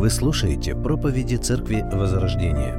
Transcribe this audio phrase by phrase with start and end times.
[0.00, 2.74] Вы слушаете проповеди Церкви Возрождения.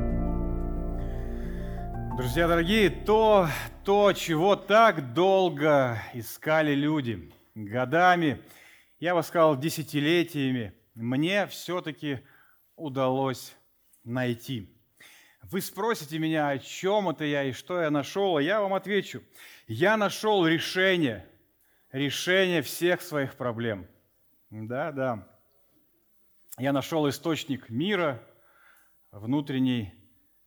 [2.17, 3.47] Друзья дорогие, то,
[3.85, 8.41] то, чего так долго искали люди, годами,
[8.99, 12.21] я бы сказал, десятилетиями, мне все-таки
[12.75, 13.55] удалось
[14.03, 14.75] найти.
[15.43, 19.21] Вы спросите меня, о чем это я и что я нашел, а я вам отвечу.
[19.67, 21.23] Я нашел решение,
[21.91, 23.85] решение всех своих проблем.
[24.49, 25.30] Да, да.
[26.61, 28.21] Я нашел источник мира,
[29.11, 29.95] внутренней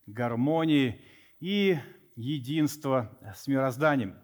[0.07, 1.05] гармонии
[1.41, 1.77] и
[2.15, 4.17] единства с мирозданием.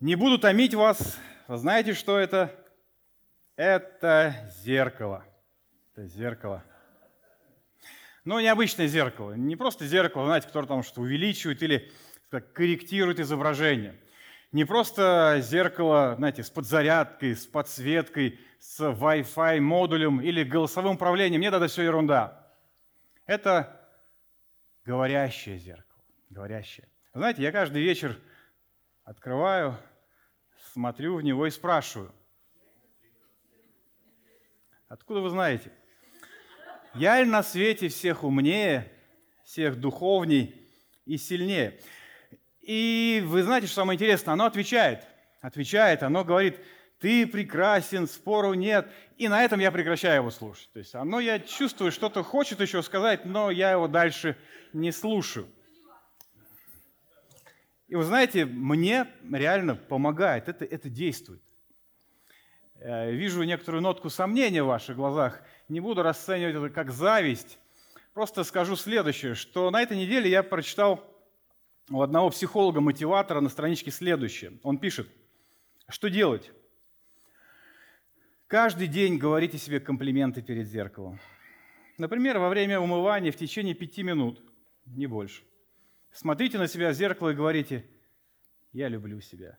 [0.00, 1.16] Не буду томить вас.
[1.46, 2.52] Вы знаете, что это?
[3.54, 5.24] Это зеркало.
[5.92, 6.64] Это зеркало–
[8.24, 9.34] но необычное зеркало.
[9.34, 11.92] Не просто зеркало, знаете, которое там что увеличивает или
[12.30, 14.00] как, корректирует изображение.
[14.54, 21.40] Не просто зеркало, знаете, с подзарядкой, с подсветкой, с Wi-Fi модулем или голосовым управлением.
[21.40, 22.54] Нет, это все ерунда.
[23.26, 23.84] Это
[24.84, 26.00] говорящее зеркало.
[26.30, 26.88] Говорящее.
[27.14, 28.16] Знаете, я каждый вечер
[29.02, 29.76] открываю,
[30.72, 32.14] смотрю в него и спрашиваю.
[34.86, 35.72] Откуда вы знаете?
[36.94, 38.92] Я ли на свете всех умнее,
[39.42, 40.70] всех духовней
[41.06, 41.80] и сильнее?
[42.66, 44.32] И вы знаете, что самое интересное?
[44.32, 45.06] Оно отвечает.
[45.40, 46.58] Отвечает, оно говорит,
[46.98, 48.88] ты прекрасен, спору нет.
[49.18, 50.70] И на этом я прекращаю его слушать.
[50.72, 54.36] То есть оно, я чувствую, что-то хочет еще сказать, но я его дальше
[54.72, 55.48] не слушаю.
[57.88, 61.42] И вы знаете, мне реально помогает, это, это действует.
[62.80, 67.58] Э, вижу некоторую нотку сомнения в ваших глазах– не буду расценивать это как зависть.
[68.12, 71.02] Просто скажу следующее, что на этой неделе я прочитал
[71.90, 74.58] у одного психолога-мотиватора на страничке следующее.
[74.62, 75.08] Он пишет,
[75.88, 76.50] что делать?
[78.46, 81.20] Каждый день говорите себе комплименты перед зеркалом.
[81.98, 84.42] Например, во время умывания в течение пяти минут,
[84.86, 85.42] не больше.
[86.12, 87.84] Смотрите на себя в зеркало и говорите,
[88.72, 89.58] я люблю себя.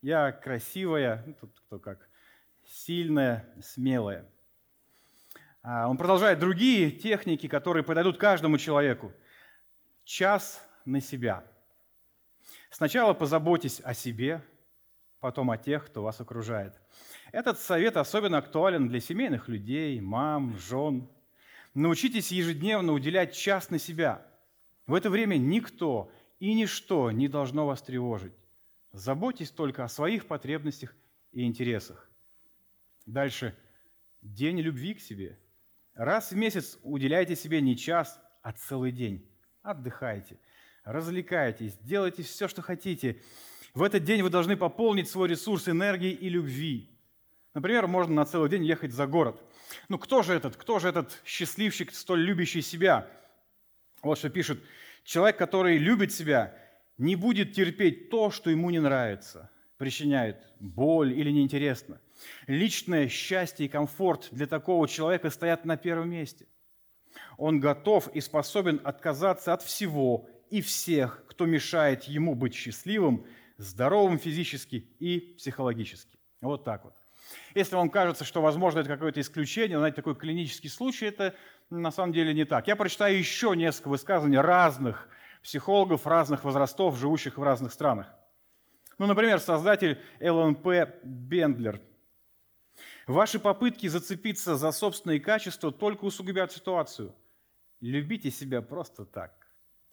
[0.00, 2.08] Я красивая, ну, тут кто как,
[2.64, 4.28] сильная, смелая.
[5.62, 9.12] А, он продолжает другие техники, которые подойдут каждому человеку.
[10.04, 11.44] Час на себя.
[12.70, 14.42] Сначала позаботьтесь о себе,
[15.20, 16.80] потом о тех, кто вас окружает.
[17.32, 21.08] Этот совет особенно актуален для семейных людей, мам, жен.
[21.74, 24.26] Научитесь ежедневно уделять час на себя.
[24.86, 28.34] В это время никто и ничто не должно вас тревожить.
[28.92, 30.94] Заботьтесь только о своих потребностях
[31.32, 32.10] и интересах.
[33.06, 33.56] Дальше.
[34.20, 35.38] День любви к себе–
[35.94, 39.28] Раз в месяц уделяйте себе не час, а целый день.
[39.62, 40.38] Отдыхайте,
[40.84, 43.20] развлекайтесь, делайте все, что хотите.
[43.74, 46.90] В этот день вы должны пополнить свой ресурс энергии и любви.
[47.54, 49.42] Например, можно на целый день ехать за город.
[49.88, 53.08] Ну кто же этот, кто же этот счастливчик, столь любящий себя?
[54.02, 54.62] Вот что пишет.
[55.04, 56.54] Человек, который любит себя,
[56.98, 62.00] не будет терпеть то, что ему не нравится, причиняет боль или неинтересно–
[62.46, 66.46] Личное счастье и комфорт для такого человека стоят на первом месте.
[67.36, 73.26] Он готов и способен отказаться от всего и всех, кто мешает ему быть счастливым,
[73.56, 76.18] здоровым физически и психологически.
[76.40, 76.94] Вот так вот.
[77.54, 81.34] Если вам кажется, что, возможно, это какое-то исключение, знаете, такой клинический случай, это
[81.70, 82.68] на самом деле не так.
[82.68, 85.08] Я прочитаю еще несколько высказываний разных
[85.42, 88.14] психологов разных возрастов, живущих в разных странах.
[88.98, 90.66] Ну, например, создатель ЛНП
[91.02, 91.80] Бендлер
[93.06, 97.14] Ваши попытки зацепиться за собственные качества только усугубят ситуацию.
[97.80, 99.41] Любите себя просто так,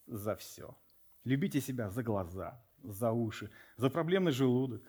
[0.09, 0.77] за все.
[1.23, 4.81] Любите себя за глаза, за уши, за проблемный желудок.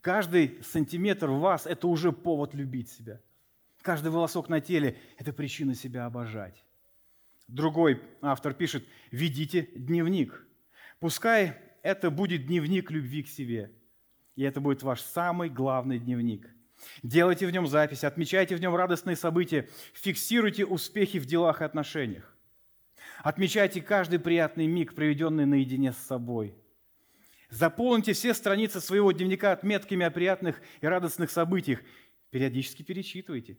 [0.00, 3.20] Каждый сантиметр в вас– это уже повод любить себя.
[3.82, 6.64] Каждый волосок на теле– это причина себя обожать.
[7.48, 10.46] Другой автор пишет, ведите дневник.
[11.00, 13.72] Пускай это будет дневник любви к себе.
[14.36, 16.48] И это будет ваш самый главный дневник.
[17.02, 22.33] Делайте в нем запись, отмечайте в нем радостные события, фиксируйте успехи в делах и отношениях.
[23.24, 26.54] Отмечайте каждый приятный миг, проведенный наедине с собой.
[27.48, 31.80] Заполните все страницы своего дневника отметками о приятных и радостных событиях.
[32.28, 33.56] Периодически перечитывайте.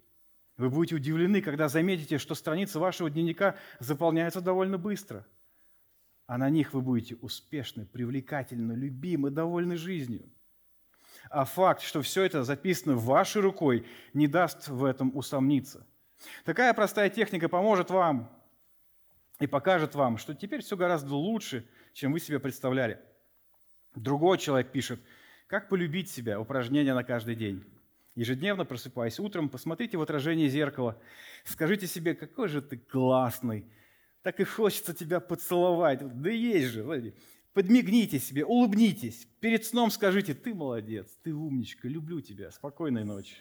[0.57, 5.25] Вы будете удивлены, когда заметите, что страницы вашего дневника заполняются довольно быстро.
[6.27, 10.29] А на них вы будете успешны, привлекательны, любимы, довольны жизнью
[11.31, 13.83] а факт, что все это записано вашей рукой,
[14.13, 15.87] не даст в этом усомниться.
[16.43, 18.29] Такая простая техника поможет вам
[19.39, 22.99] и покажет вам, что теперь все гораздо лучше, чем вы себе представляли.
[23.95, 24.99] Другой человек пишет,
[25.47, 27.63] как полюбить себя, упражнение на каждый день.
[28.15, 30.97] Ежедневно просыпаясь утром, посмотрите в отражение зеркала,
[31.43, 33.65] скажите себе, какой же ты классный,
[34.21, 35.99] так и хочется тебя поцеловать.
[36.21, 37.13] Да есть же,
[37.53, 39.27] подмигните себе, улыбнитесь.
[39.41, 43.35] Перед сном скажите, ты молодец, ты умничка, люблю тебя, спокойной ночи.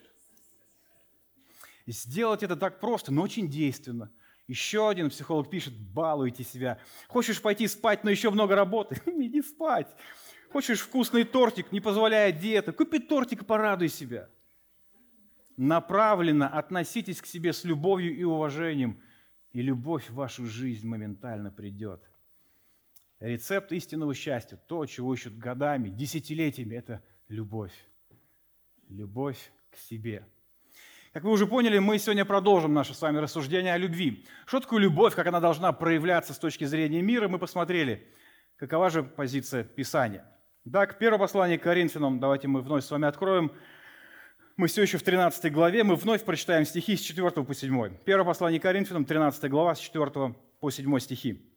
[1.86, 4.10] Сделать это так просто, но очень действенно.
[4.46, 6.78] Еще один психолог пишет, балуйте себя.
[7.08, 9.00] Хочешь пойти спать, но еще много работы?
[9.06, 9.88] Иди спать.
[10.52, 12.72] Хочешь вкусный тортик, не позволяя диета?
[12.72, 14.28] Купи тортик и порадуй себя.
[15.56, 19.00] Направленно относитесь к себе с любовью и уважением,
[19.52, 22.02] и любовь в вашу жизнь моментально придет.
[23.20, 27.72] Рецепт истинного счастья, то, чего ищут годами, десятилетиями, это любовь.
[28.88, 30.26] Любовь к себе–
[31.14, 34.26] как вы уже поняли, мы сегодня продолжим наше с вами рассуждение о любви.
[34.46, 38.12] Что такое любовь, как она должна проявляться с точки зрения мира, мы посмотрели.
[38.56, 40.26] Какова же позиция Писания?
[40.70, 43.52] Так, первое послание к Коринфянам, давайте мы вновь с вами откроем.
[44.56, 47.98] Мы все еще в 13 главе, мы вновь прочитаем стихи с 4 по 7.
[48.04, 51.48] Первое послание к Коринфянам, 13 глава, с 4 по 7 стихи.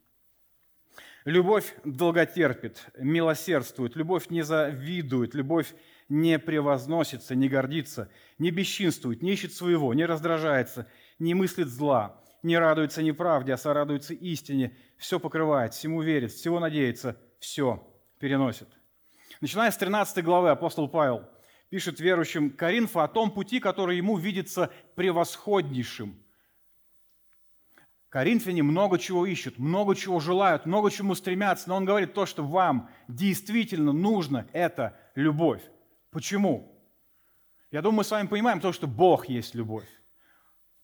[1.25, 5.73] Любовь долготерпит, милосердствует, любовь не завидует, любовь
[6.09, 10.87] не превозносится, не гордится, не бесчинствует, не ищет своего, не раздражается,
[11.19, 17.17] не мыслит зла, не радуется неправде, а сорадуется истине, все покрывает, всему верит, всего надеется,
[17.39, 17.85] все
[18.19, 18.69] переносит.
[19.41, 21.27] Начиная с 13 главы апостол Павел
[21.69, 26.15] пишет верующим Коринфа о том пути, который ему видится превосходнейшим.
[28.09, 32.43] Коринфяне много чего ищут, много чего желают, много чему стремятся, но он говорит то, что
[32.43, 35.61] вам действительно нужно, это любовь.
[36.17, 36.75] Почему?
[37.69, 39.87] Я думаю, мы с вами понимаем то, что Бог есть любовь.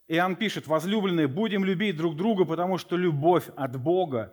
[0.08, 4.32] Иоанн пишет, возлюбленные, будем любить друг друга, потому что любовь от Бога,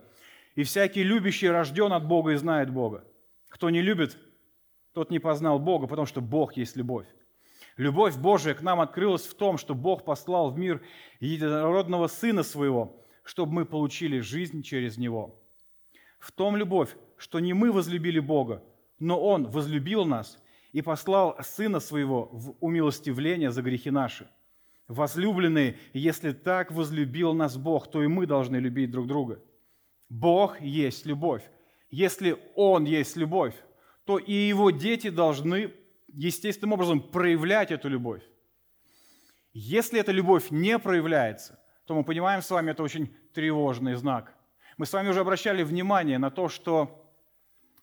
[0.53, 3.03] и всякий любящий рожден от Бога и знает Бога.
[3.49, 4.15] Кто не любит,
[4.93, 7.07] тот не познал Бога, потому что Бог есть любовь.
[7.77, 10.83] Любовь Божия к нам открылась в том, что Бог послал в мир
[11.19, 15.41] единородного Сына Своего, чтобы мы получили жизнь через Него.
[16.19, 18.63] В том любовь, что не мы возлюбили Бога,
[18.99, 20.37] но Он возлюбил нас
[20.71, 24.27] и послал Сына Своего в умилостивление за грехи наши.
[24.87, 29.41] Возлюбленные, если так возлюбил нас Бог, то и мы должны любить друг друга.
[30.09, 31.43] Бог есть любовь.
[31.89, 33.55] Если Он есть любовь,
[34.05, 35.71] то и Его дети должны
[36.07, 38.23] естественным образом проявлять эту любовь.
[39.53, 44.33] Если эта любовь не проявляется, то мы понимаем с вами, это очень тревожный знак.
[44.77, 47.00] Мы с вами уже обращали внимание на то, что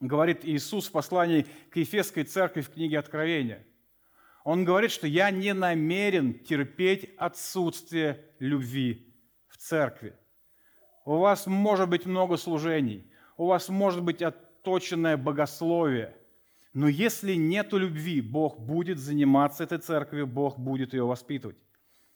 [0.00, 3.64] говорит Иисус в послании к Ефесской церкви в книге Откровения.
[4.44, 9.14] Он говорит, что я не намерен терпеть отсутствие любви
[9.48, 10.14] в церкви.
[11.04, 16.14] У вас может быть много служений, у вас может быть отточенное богословие,
[16.72, 21.56] но если нет любви, Бог будет заниматься этой церковью, Бог будет ее воспитывать.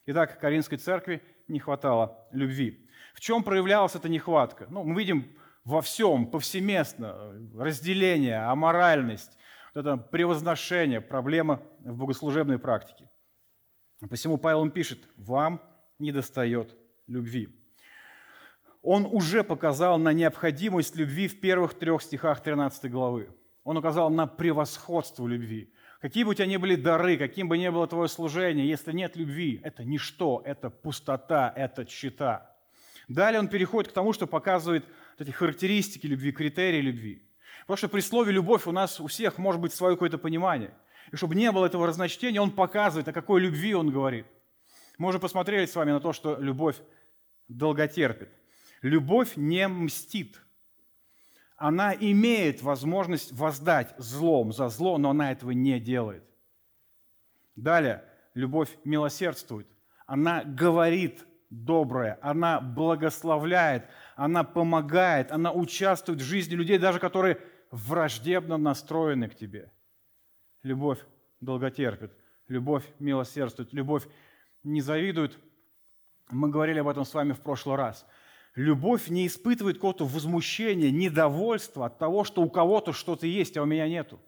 [0.06, 2.88] Итак, Каринской церкви не хватало любви.
[3.14, 4.66] В чем проявлялась эта нехватка?
[4.70, 9.36] Ну, мы видим во всем, повсеместно, разделение, аморальность,
[9.74, 13.10] вот это превозношение, проблема в богослужебной практике.
[14.10, 15.62] Посему Павел пишет, вам
[15.98, 16.76] недостает
[17.06, 17.48] любви.
[18.82, 23.30] Он уже показал на необходимость любви в первых трех стихах 13 главы.
[23.62, 25.72] Он указал на превосходство любви.
[26.00, 29.14] Какие бы у тебя ни были дары, каким бы ни было твое служение, если нет
[29.14, 32.56] любви, это ничто, это пустота, это чита.
[33.06, 34.84] Далее он переходит к тому, что показывает
[35.18, 37.28] вот эти характеристики любви, критерии любви.
[37.62, 40.74] Потому что при слове «любовь» у нас у всех может быть свое какое-то понимание.
[41.12, 44.26] И чтобы не было этого разночтения, он показывает, о какой любви он говорит.
[44.98, 46.76] Мы уже посмотрели с вами на то, что любовь
[47.48, 48.30] долготерпит.
[48.82, 50.40] Любовь не мстит.
[51.56, 56.24] Она имеет возможность воздать злом за зло, но она этого не делает.
[57.54, 58.04] Далее,
[58.34, 59.68] любовь милосердствует.
[60.06, 63.84] Она говорит доброе, она благословляет,
[64.16, 67.38] она помогает, она участвует в жизни людей, даже которые
[67.70, 69.70] враждебно настроены к тебе.
[70.62, 70.98] Любовь
[71.40, 72.12] долготерпит,
[72.48, 74.06] любовь милосердствует, любовь
[74.64, 75.38] не завидует.
[76.30, 78.06] Мы говорили об этом с вами в прошлый раз.
[78.54, 83.66] Любовь не испытывает какого-то возмущения, недовольства от того, что у кого-то что-то есть, а у
[83.66, 84.18] меня нету.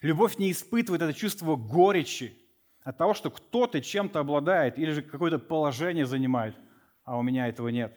[0.00, 2.36] Любовь не испытывает это чувство горечи,
[2.84, 6.56] от того, что кто-то чем-то обладает или же какое-то положение занимает,
[7.04, 7.96] а у меня этого нет.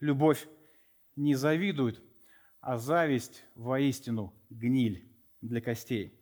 [0.00, 0.46] Любовь
[1.14, 2.02] не завидует,
[2.60, 5.08] а зависть воистину гниль
[5.40, 6.20] для костей.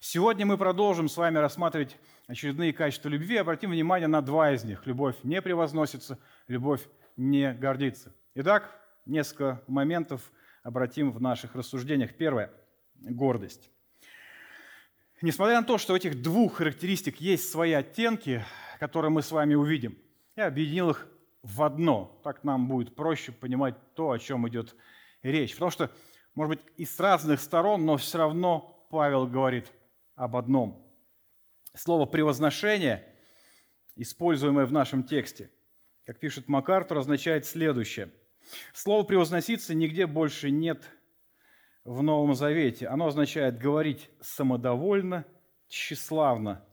[0.00, 1.96] Сегодня мы продолжим с вами рассматривать
[2.28, 3.36] очередные качества любви.
[3.36, 4.86] Обратим внимание на два из них.
[4.86, 6.86] Любовь не превозносится, любовь
[7.16, 8.14] не гордится.
[8.34, 10.30] Итак, несколько моментов
[10.62, 12.14] обратим в наших рассуждениях.
[12.16, 12.52] Первое–
[12.94, 13.70] гордость.
[15.20, 18.44] Несмотря на то, что у этих двух характеристик есть свои оттенки,
[18.78, 19.98] которые мы с вами увидим,
[20.36, 21.08] я объединил их
[21.42, 22.20] в одно.
[22.22, 24.76] Так нам будет проще понимать то, о чем идет
[25.22, 25.54] речь.
[25.54, 25.90] Потому что,
[26.36, 29.72] может быть, и с разных сторон, но все равно Павел говорит
[30.14, 30.86] об одном.
[31.74, 33.04] Слово «превозношение»,
[33.96, 35.50] используемое в нашем тексте,
[36.06, 38.12] как пишет МакАртур, означает следующее.
[38.72, 40.84] Слово «превозноситься» нигде больше нет
[41.84, 42.88] в Новом Завете.
[42.88, 45.24] Оно означает говорить самодовольно,
[45.68, 46.64] тщеславно.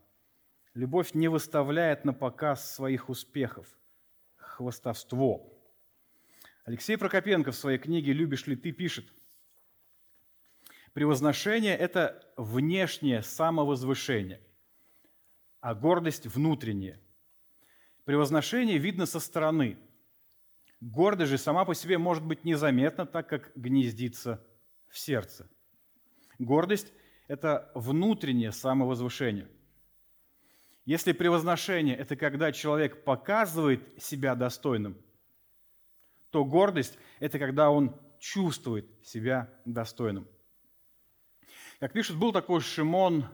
[0.73, 3.67] Любовь не выставляет на показ своих успехов.
[4.35, 5.51] Хвостовство.
[6.65, 9.05] Алексей Прокопенко в своей книге «Любишь ли ты» пишет,
[10.95, 14.39] Превозношение– это внешнее самовозвышение,
[15.59, 17.01] а гордость– внутренняя.
[18.05, 19.77] Превозношение видно со стороны.
[20.79, 24.41] Гордость же сама по себе может быть незаметна, так как гнездится
[24.95, 25.49] в сердце.
[26.39, 26.93] Гордость–
[27.27, 29.49] это внутреннее самовозвышение.
[30.85, 34.95] Если превозношение– это когда человек показывает себя достойным,
[36.29, 40.29] то гордость– это когда он чувствует себя достойным.
[41.81, 43.25] Как пишут, был такой Шимон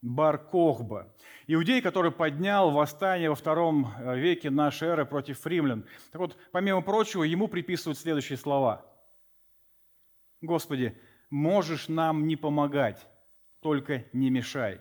[0.00, 1.14] бар Кохба,
[1.46, 5.84] иудей, который поднял восстание во втором э, веке нашей эры против римлян.
[6.10, 8.95] Так вот, помимо прочего, ему приписывают следующие слова.
[10.40, 10.98] «Господи,
[11.30, 13.06] можешь нам не помогать,
[13.60, 14.80] только не мешай».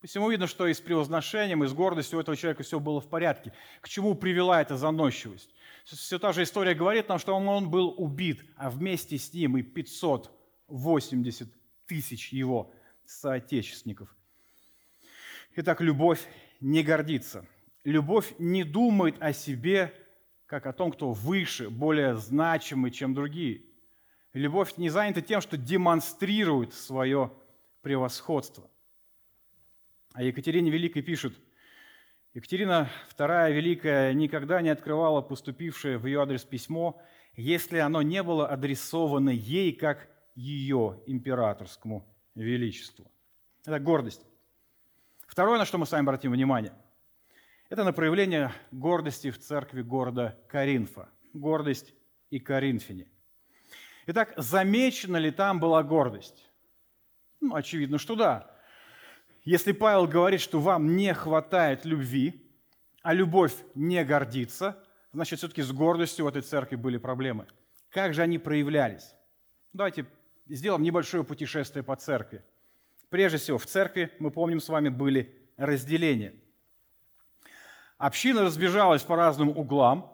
[0.00, 3.08] Посему видно, что и с превозношением, и с гордостью у этого человека все было в
[3.08, 3.52] порядке.
[3.80, 5.52] К чему привела эта заносчивость?
[5.84, 9.62] Все та же история говорит нам, что он был убит, а вместе с ним и
[9.62, 11.48] 580
[11.86, 12.72] тысяч его
[13.04, 14.14] соотечественников.
[15.56, 16.24] Итак, любовь
[16.60, 17.44] не гордится.
[17.82, 19.92] Любовь не думает о себе,
[20.46, 23.62] как о том, кто выше, более значимый, чем другие.
[24.32, 27.32] Любовь не занята тем, что демонстрирует свое
[27.82, 28.70] превосходство.
[30.12, 31.34] А Екатерине Великой пишут–
[32.38, 37.02] Екатерина II Великая никогда не открывала поступившее в ее адрес письмо,
[37.34, 42.06] если оно не было адресовано ей как ее императорскому
[42.36, 43.10] величеству.
[43.66, 44.24] Это гордость.
[45.26, 46.74] Второе, на что мы с вами обратим внимание,
[47.70, 51.08] это на проявление гордости в церкви города Каринфа.
[51.32, 51.92] Гордость
[52.30, 53.08] и Коринфяне.
[54.10, 56.48] Итак, замечена ли там была гордость?
[57.42, 58.50] Ну, очевидно, что да.
[59.44, 62.50] Если Павел говорит, что вам не хватает любви,
[63.02, 67.48] а любовь не гордится, значит, все-таки с гордостью в этой церкви были проблемы.
[67.90, 69.14] Как же они проявлялись?
[69.74, 70.06] Давайте
[70.46, 72.42] сделаем небольшое путешествие по церкви.
[73.10, 76.34] Прежде всего, в церкви, мы помним с вами, были разделения.
[77.98, 80.10] Община разбежалась по разным углам,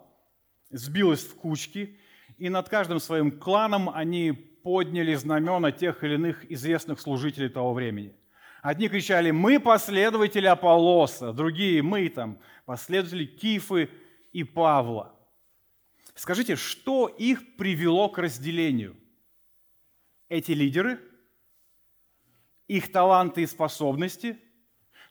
[0.70, 2.00] сбилась в кучки,
[2.38, 8.14] и над каждым своим кланом они подняли знамена тех или иных известных служителей того времени–
[8.64, 13.90] Одни кричали, мы последователи Аполлоса, другие, мы там, последователи Кифы
[14.32, 15.14] и Павла.
[16.14, 18.96] Скажите, что их привело к разделению?
[20.30, 20.98] Эти лидеры,
[22.66, 24.38] их таланты и способности,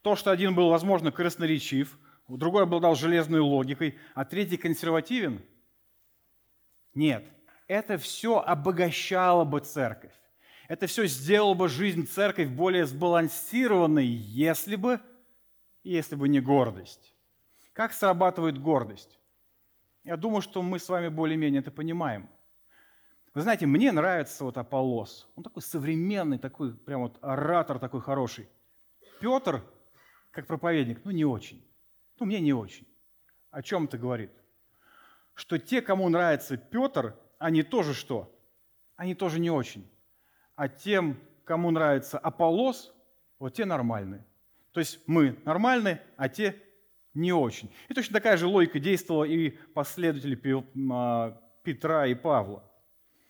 [0.02, 5.44] то, что один был, возможно, красноречив, другой обладал железной логикой, а третий консервативен?
[6.94, 7.26] Нет,
[7.68, 10.14] это все обогащало бы церковь.
[10.68, 15.00] Это все сделало бы жизнь церковь более сбалансированной, если бы,
[15.84, 17.14] если бы не гордость.
[17.74, 19.20] Как срабатывает гордость?
[20.04, 22.30] Я думаю, что мы с вами более-менее это понимаем.
[23.34, 25.28] Вы знаете, мне нравится вот Аполлос.
[25.36, 28.48] Он такой современный, такой прям вот оратор такой хороший.
[29.20, 29.64] Петр,
[30.32, 31.66] как проповедник, ну не очень.
[32.20, 32.88] Ну мне не очень.
[33.50, 34.32] О чем это говорит?
[35.34, 38.34] Что те, кому нравится Петр, они тоже что?
[38.96, 39.90] Они тоже не очень
[40.56, 42.94] а тем, кому нравится Аполлос,
[43.40, 44.26] вот те нормальные.
[44.72, 46.62] То есть мы нормальные, а те
[47.14, 47.72] не очень.
[47.90, 50.40] И точно такая же логика действовала и последователи
[50.92, 52.64] а, Петра и Павла.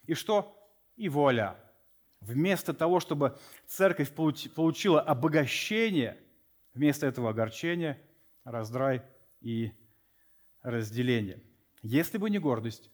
[0.06, 0.58] И что?
[0.96, 1.56] И вуаля.
[2.22, 6.18] Вместо того, чтобы церковь получила обогащение,
[6.74, 8.00] вместо этого огорчения,
[8.46, 9.02] раздрай
[9.42, 9.74] и
[10.62, 11.42] разделение.
[11.84, 12.90] Если бы не гордость,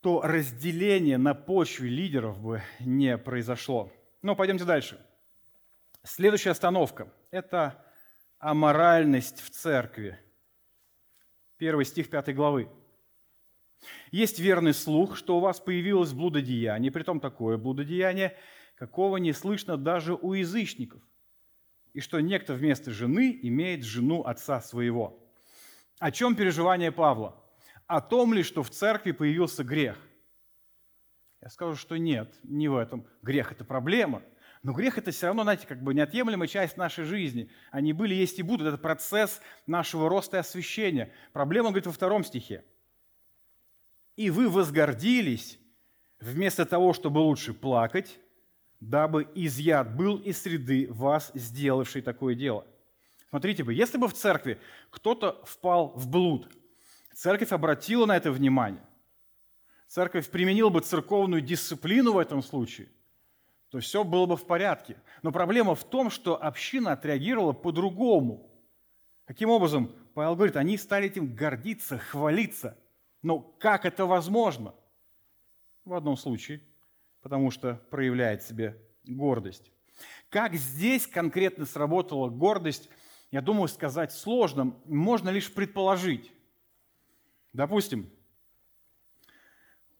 [0.00, 3.92] то разделение на почве лидеров бы не произошло.
[4.22, 5.04] Но пойдемте дальше.
[6.04, 7.84] Следующая остановка– это
[8.38, 10.18] аморальность в церкви.
[11.58, 12.70] Первый стих 5 главы.
[14.12, 18.36] Есть верный слух, что у вас появилось блудодеяние, притом такое блудодеяние,
[18.76, 21.02] какого не слышно даже у язычников,
[21.92, 25.18] и что некто вместо жены имеет жену отца своего.
[25.98, 27.36] О чем переживание Павла?
[27.90, 29.98] О том ли, что в церкви появился грех?
[31.40, 33.04] Я скажу, что нет, не в этом.
[33.20, 34.22] Грех– это проблема.
[34.62, 37.50] Но грех это все равно, знаете, как бы неотъемлемая часть нашей жизни.
[37.72, 38.68] Они были, есть и будут.
[38.68, 41.12] Это процесс нашего роста и освящения.
[41.32, 42.64] Проблема, говорит, во втором стихе.
[44.14, 45.58] «И вы возгордились,
[46.20, 48.20] вместо того, чтобы лучше плакать,
[48.78, 52.64] дабы изъят был из среды вас, сделавший такое дело».
[53.30, 56.48] Смотрите бы, если бы в церкви кто-то впал в блуд,
[57.14, 58.84] церковь обратила на это внимание,
[59.86, 62.88] церковь применила бы церковную дисциплину в этом случае–
[63.70, 64.96] то все было бы в порядке.
[65.22, 68.50] Но проблема в том, что община отреагировала по-другому.
[69.24, 69.94] Каким образом?
[70.14, 72.76] Павел говорит, они стали этим гордиться, хвалиться.
[73.22, 74.74] Но как это возможно?
[75.84, 76.62] В одном случае,
[77.22, 79.70] потому что проявляет себе гордость.
[80.30, 82.88] Как здесь конкретно сработала гордость,
[83.30, 86.32] я думаю, сказать сложно, можно лишь предположить.
[87.52, 88.10] Допустим,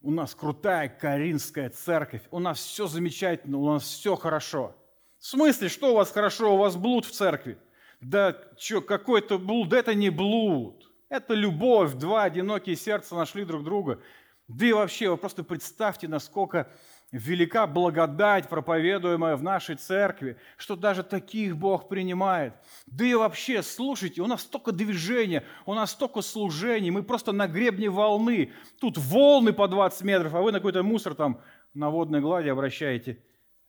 [0.02, 4.74] у нас крутая Каринская церковь, у нас все замечательно, у нас все хорошо.
[5.18, 7.58] В смысле, что у вас хорошо, у вас блуд в церкви?
[8.00, 14.00] Да что, какой-то блуд, это не блуд, это любовь, два одинокие сердца нашли друг друга.
[14.48, 16.72] Да и вообще, вы просто представьте, насколько
[17.12, 22.54] велика благодать, проповедуемая в нашей церкви, что даже таких Бог принимает.
[22.86, 27.48] Да и вообще, слушайте, у нас столько движения, у нас столько служений, мы просто на
[27.48, 28.52] гребне волны.
[28.80, 31.40] Тут волны по 20 метров, а вы на какой-то мусор там
[31.74, 33.22] на водной глади обращаете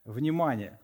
[0.05, 0.79] внимание.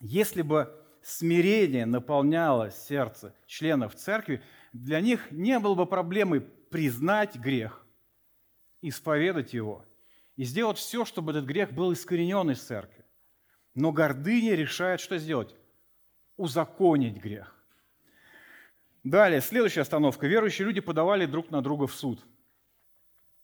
[0.00, 7.86] Если бы смирение наполняло сердце членов церкви, для них не было бы проблемы признать грех,
[8.80, 9.84] исповедать его–
[10.36, 13.04] и сделать все, чтобы этот грех был искоренен из церкви.
[13.74, 15.54] Но гордыня решает, что сделать?
[16.36, 17.54] Узаконить грех.
[19.02, 20.26] Далее, следующая остановка.
[20.26, 22.24] Верующие люди подавали друг на друга в суд.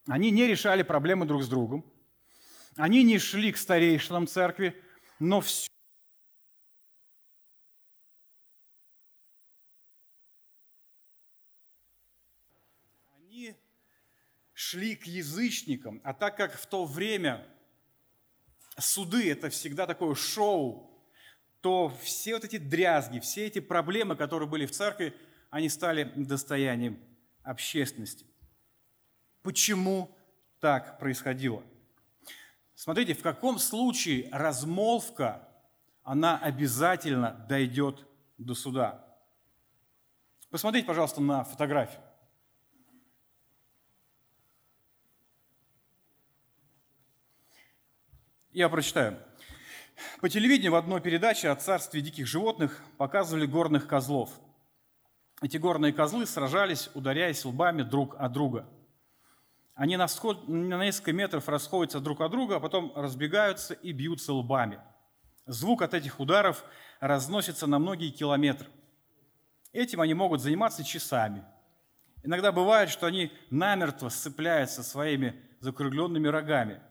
[0.09, 1.85] Они не решали проблемы друг с другом.
[2.77, 4.81] Они не шли к старейшинам церкви,
[5.19, 5.69] но все
[14.61, 17.47] шли к язычникам, а так как в то время
[18.79, 21.03] суды– это всегда такое шоу,
[21.63, 25.15] то все вот эти дрязги, все эти проблемы, которые были в церкви,
[25.49, 27.01] они стали достоянием
[27.43, 28.27] общественности.
[29.41, 30.15] Почему
[30.61, 31.63] так происходило?
[32.75, 35.49] Смотрите, в каком случае размолвка,
[36.03, 39.07] она обязательно дойдет до суда.
[40.51, 42.03] Посмотрите, пожалуйста, на фотографию.
[48.53, 49.17] Я прочитаю.
[50.21, 54.31] По телевидению в одной передаче о царстве диких животных показывали горных козлов.
[55.41, 58.69] Эти горные козлы сражались, ударяясь лбами друг от друга.
[59.77, 60.09] Они на,
[60.49, 64.81] несколько метров расходятся друг от друга, а потом разбегаются и бьются лбами.
[65.47, 66.65] Звук от этих ударов
[66.99, 68.67] разносится на многие километры.
[69.73, 71.45] Этим они могут заниматься часами.
[72.25, 76.81] Иногда бывает, что они намертво сцепляются своими закругленными рогами–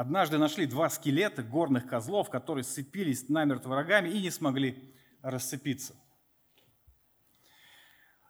[0.00, 5.94] Однажды нашли два скелета горных козлов, которые сцепились намертво врагами и не смогли расцепиться.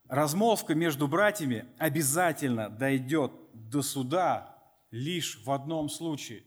[0.09, 4.59] Размолвка между братьями обязательно дойдет до суда
[4.91, 6.43] лишь в одном случае.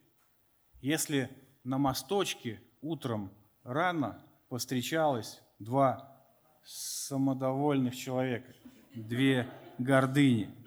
[0.81, 1.29] Если
[1.63, 3.31] на мосточке утром
[3.63, 6.21] рано повстречалось два
[6.65, 8.53] самодовольных человека,
[8.93, 10.53] две гордыни–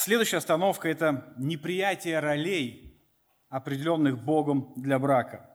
[0.00, 3.02] Следующая остановка– это неприятие ролей,
[3.48, 5.50] определенных Богом для брака.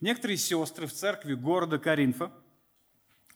[0.00, 2.32] Некоторые сестры в церкви города Каринфа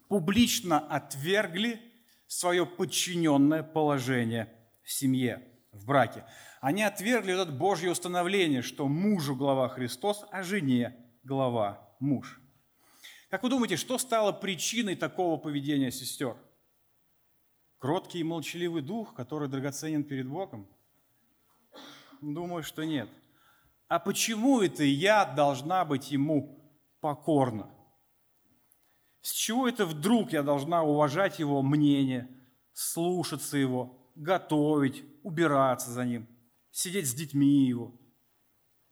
[0.08, 1.82] публично отвергли
[2.26, 4.50] свое подчиненное положение
[4.82, 6.24] в семье, в браке.
[6.62, 12.40] Они отвергли это Божье установление, что мужу глава Христос, а жене глава муж.
[13.28, 16.38] Как вы думаете, что стало причиной такого поведения сестер?
[17.78, 20.66] Кроткий и молчаливый дух, который драгоценен перед Богом?
[22.20, 23.08] Думаю, что нет.
[23.88, 27.70] А почему это я должна быть ему покорна?
[29.20, 32.28] С чего это вдруг я должна уважать его мнение,
[32.72, 36.28] слушаться его, готовить, убираться за ним,
[36.70, 37.92] сидеть с детьми его?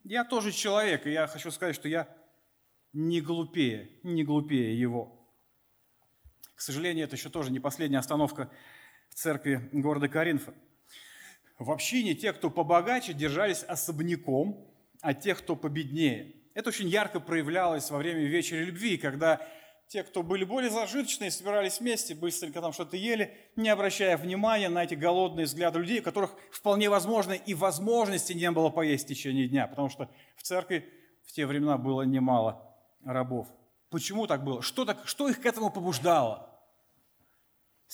[0.03, 2.09] Я тоже человек, и я хочу сказать, что я
[2.93, 5.25] не глупее, не глупее его.
[6.55, 8.51] К сожалению, это еще тоже не последняя остановка
[9.15, 10.53] в церкви города Коринфа.
[11.59, 14.69] В общине те, кто побогаче, держались особняком,
[15.01, 16.35] а те, кто победнее.
[16.53, 19.41] Это очень ярко проявлялось во время вечери любви, когда
[19.87, 24.83] те, кто были более зажиточные, собирались вместе, быстренько там что-то ели, не обращая внимания на
[24.83, 29.47] эти голодные взгляды людей, у которых вполне возможно и возможности не было поесть в течение
[29.47, 30.89] дня, потому что в церкви
[31.25, 33.47] в те времена было немало рабов.
[33.91, 34.61] Почему так было?
[34.61, 36.54] Что, так, что их к этому побуждало?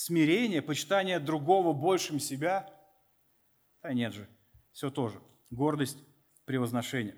[0.03, 2.67] Смирение, почитание другого большим себя?
[3.83, 4.27] Да нет же,
[4.73, 5.21] все тоже.
[5.51, 5.99] Гордость,
[6.47, 7.17] превозношение.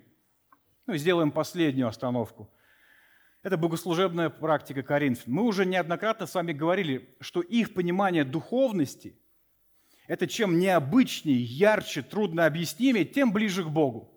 [0.86, 2.52] Ну и сделаем последнюю остановку.
[3.44, 5.32] Это богослужебная практика Коринфян.
[5.32, 9.16] Мы уже неоднократно с вами говорили, что их понимание духовности–
[10.08, 14.12] это чем необычнее, ярче, трудно объяснимее, тем ближе к Богу.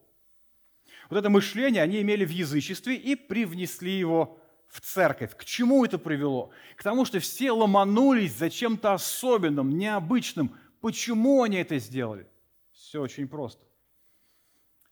[1.12, 5.36] Вот это мышление они имели в язычестве и привнесли его в церковь.
[5.36, 6.52] К чему это привело?
[6.76, 10.56] К тому, что все ломанулись за чем-то особенным, необычным.
[10.82, 12.28] Почему они это сделали?
[12.72, 13.64] Все очень просто.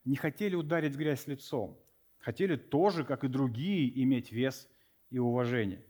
[0.06, 1.78] Не хотели ударить грязь лицом.
[2.20, 4.70] Хотели тоже, как и другие, иметь вес
[5.10, 5.84] и уважение.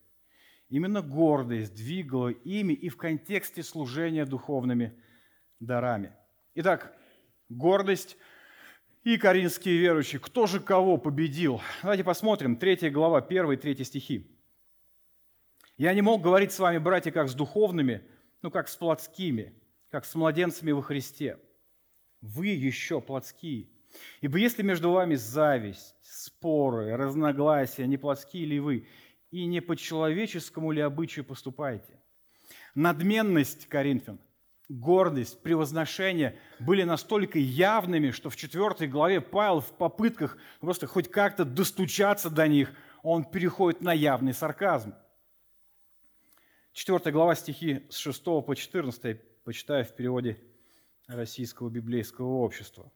[0.70, 5.00] Именно гордость двигала ими и в контексте служения духовными
[5.60, 6.14] дарами.
[6.56, 6.98] Итак,
[7.50, 8.18] гордость–
[9.04, 10.20] и коринфские верующие.
[10.20, 11.62] Кто же кого победил?
[11.82, 12.56] Давайте посмотрим.
[12.56, 14.30] Третья глава, 1 и 3 стихи.
[15.78, 18.04] «Я не мог говорить с вами, братья, как с духовными,
[18.42, 19.54] ну, как с плотскими,
[19.90, 21.40] как с младенцами во Христе.
[22.22, 23.70] Вы еще плотские.
[24.22, 28.88] Ибо если между вами зависть, споры, разногласия, не плотские ли вы,
[29.32, 32.00] и не по человеческому ли обычаю поступаете?
[32.76, 34.20] Надменность, Коринфян–
[34.80, 41.46] гордость, превозношение были настолько явными, что в 4 главе Павел в попытках просто хоть как-то
[41.46, 44.94] достучаться до них, он переходит на явный сарказм.
[46.74, 50.42] 4 глава стихи с 6 по 14 почитаю в переводе
[51.08, 52.92] Российского библейского общества.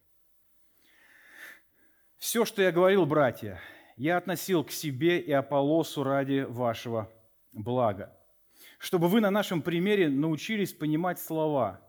[2.18, 3.62] «Все, что я говорил, братья,
[3.96, 7.12] я относил к себе и Аполлосу ради вашего
[7.52, 8.17] блага,
[8.78, 11.82] чтобы вы на нашем примере научились понимать слова.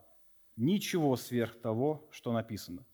[0.55, 2.85] Ничего сверх того, что написано.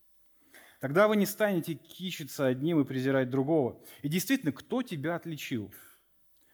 [0.79, 3.81] Тогда вы не станете кичиться одним и презирать другого.
[4.01, 5.73] И действительно, кто тебя отличил?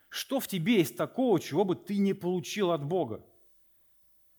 [0.10, 3.26] Что в тебе есть такого, чего бы ты не получил от Бога?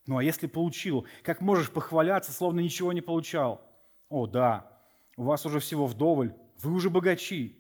[0.07, 3.71] Ну а если получил, как можешь похваляться, словно ничего не получал?
[4.09, 4.81] О, да,
[5.17, 7.59] у вас уже всего вдоволь, вы уже богачи,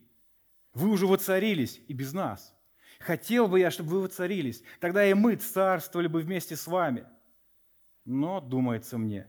[0.75, 2.55] вы уже воцарились и без нас.
[3.03, 7.05] Хотел бы я, чтобы вы воцарились, тогда и мы царствовали бы вместе с вами.
[8.05, 9.29] Но, думается мне,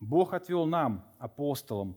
[0.00, 1.96] Бог отвел нам, апостолам,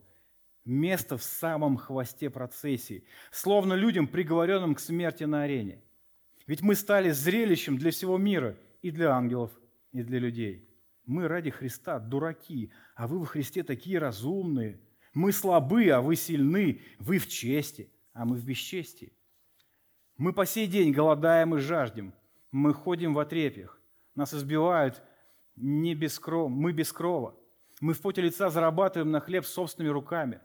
[0.64, 5.82] место в самом хвосте процессии, словно людям, приговоренным к смерти на арене.
[6.46, 9.52] Ведь мы стали зрелищем для всего мира, и для ангелов,
[9.92, 10.68] и для людей.
[11.06, 14.80] Мы ради Христа дураки, а вы во Христе такие разумные.
[15.14, 16.82] Мы слабы, а вы сильны.
[17.00, 19.14] Вы в чести, а мы в бесчестии.
[20.22, 22.14] Мы по сей день голодаем и жаждем.
[22.52, 23.82] Мы ходим в отрепьях.
[24.14, 25.02] Нас избивают
[25.56, 27.36] не без крова, мы без крова.
[27.80, 30.40] Мы в поте лица зарабатываем на хлеб собственными руками.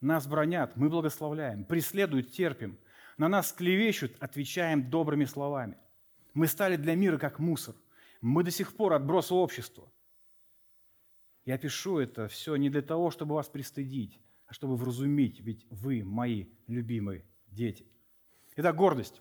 [0.00, 2.78] Нас бронят, мы благословляем, преследуют, терпим.
[3.18, 5.76] На нас клевещут, отвечаем добрыми словами.
[6.32, 7.74] Мы стали для мира как мусор.
[8.22, 9.92] Мы до сих пор отброс общества.
[11.44, 16.02] Я пишу это все не для того, чтобы вас пристыдить, а чтобы вразумить, ведь вы
[16.02, 17.86] мои любимые дети.
[18.56, 19.20] Это гордость.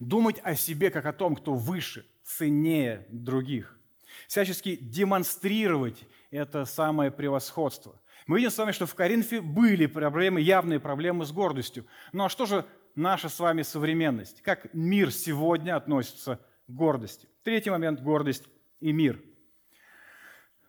[0.00, 3.78] Думать о себе как о том, кто выше, ценнее других.
[4.26, 8.00] Всячески демонстрировать это самое превосходство.
[8.26, 11.86] Мы видим с вами, что в Коринфе были проблемы, явные проблемы с гордостью.
[12.12, 14.40] Ну а что же наша с вами современность?
[14.42, 17.28] Как мир сегодня относится к гордости?
[17.42, 18.44] Третий момент– гордость
[18.80, 19.20] и мир.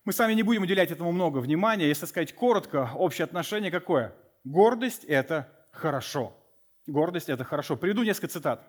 [0.03, 1.87] Мы с вами не будем уделять этому много внимания.
[1.87, 4.13] Если сказать коротко, общее отношение какое?
[4.43, 6.37] Гордость– это хорошо.
[6.87, 7.75] Гордость– это хорошо.
[7.75, 8.65] Приведу несколько цитат.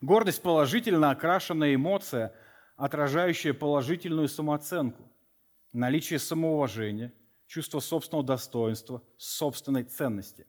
[0.00, 2.34] Гордость– положительно окрашенная эмоция,
[2.76, 5.10] отражающая положительную самооценку,
[5.72, 7.12] наличие самоуважения,
[7.46, 10.46] чувство собственного достоинства, собственной ценности.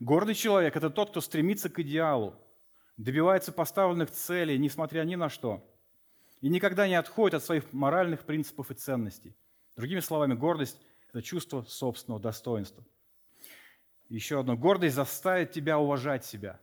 [0.00, 2.34] Гордый человек– это тот, кто стремится к идеалу,
[2.96, 5.66] добивается поставленных целей, несмотря ни на что,
[6.40, 9.36] и никогда не отходит от своих моральных принципов и ценностей.
[9.76, 12.84] Другими словами, гордость– это чувство собственного достоинства.
[14.08, 14.56] Еще одно.
[14.56, 16.60] Гордость заставит тебя уважать себя.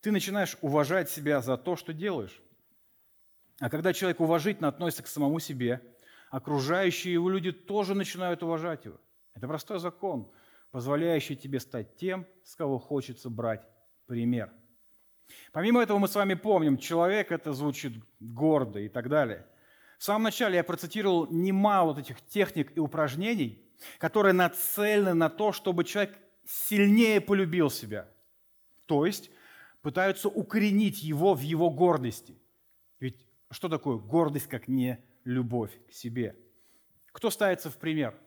[0.00, 2.40] Ты начинаешь уважать себя за то, что делаешь.
[3.58, 5.82] А когда человек уважительно относится к самому себе,
[6.30, 9.00] окружающие его люди тоже начинают уважать его.
[9.34, 10.30] Это простой закон,
[10.70, 13.62] позволяющий тебе стать тем, с кого хочется брать
[14.06, 14.52] пример.
[15.52, 19.46] Помимо этого мы с вами помним, человек это звучит гордо и так далее.
[19.98, 23.64] В самом начале я процитировал немало вот этих техник и упражнений,
[23.98, 26.16] которые нацелены на то, чтобы человек
[26.48, 28.08] сильнее полюбил себя.
[28.86, 29.30] То есть
[29.82, 32.38] пытаются укоренить его в его гордости.
[33.00, 36.34] Ведь что такое гордость, как не любовь к себе?
[37.12, 38.18] Кто ставится в пример?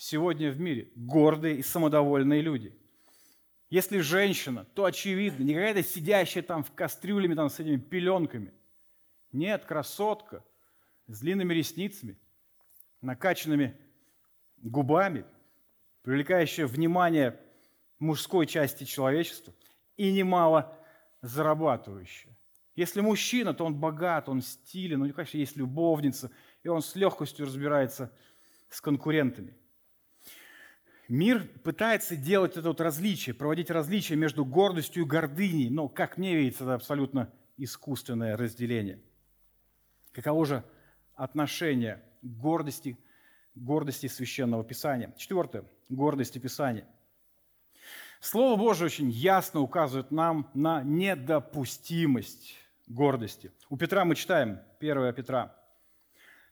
[0.00, 0.90] сегодня в мире?
[0.96, 2.74] Гордые и самодовольные люди.
[3.68, 8.52] Если женщина, то очевидно, не какая-то сидящая там в кастрюлями там, с этими пеленками.
[9.30, 10.42] Нет, красотка
[11.06, 12.18] с длинными ресницами,
[13.02, 13.76] накачанными
[14.56, 15.24] губами,
[16.02, 17.38] привлекающая внимание
[17.98, 19.54] мужской части человечества
[19.96, 20.76] и немало
[21.22, 22.36] зарабатывающая.
[22.76, 26.30] Если мужчина, то он богат, он стилен, у него, конечно, есть любовница,
[26.62, 28.12] и он с легкостью разбирается
[28.70, 29.54] с конкурентами.
[31.08, 36.36] Мир пытается делать это вот различие, проводить различие между гордостью и гордыней, но, как мне
[36.36, 39.02] видится, это абсолютно искусственное разделение.
[40.12, 40.64] Каково же
[41.14, 42.96] отношение гордости,
[43.60, 45.14] гордости Священного Писания?
[45.16, 45.64] Четвертое.
[45.88, 46.86] Гордости Писания–
[48.20, 52.54] Слово Божие очень ясно указывает нам на недопустимость
[52.86, 53.50] гордости.
[53.70, 55.56] У Петра мы читаем, 1 Петра.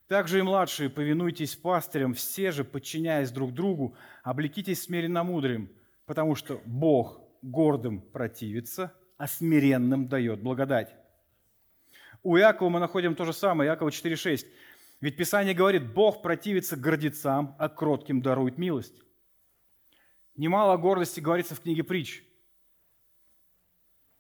[0.06, 5.70] «Также и младшие, повинуйтесь пастырям, все же, подчиняясь друг другу, облекитесь смиренно-мудрым,
[6.06, 10.94] потому что Бог гордым противится, а смиренным дает благодать».
[12.22, 14.46] У Иакова мы находим то же самое, Иакова 4,6.
[15.00, 19.00] Ведь Писание говорит, Бог противится гордецам, а кротким дарует милость.
[20.34, 22.24] Немало гордости говорится в книге притч.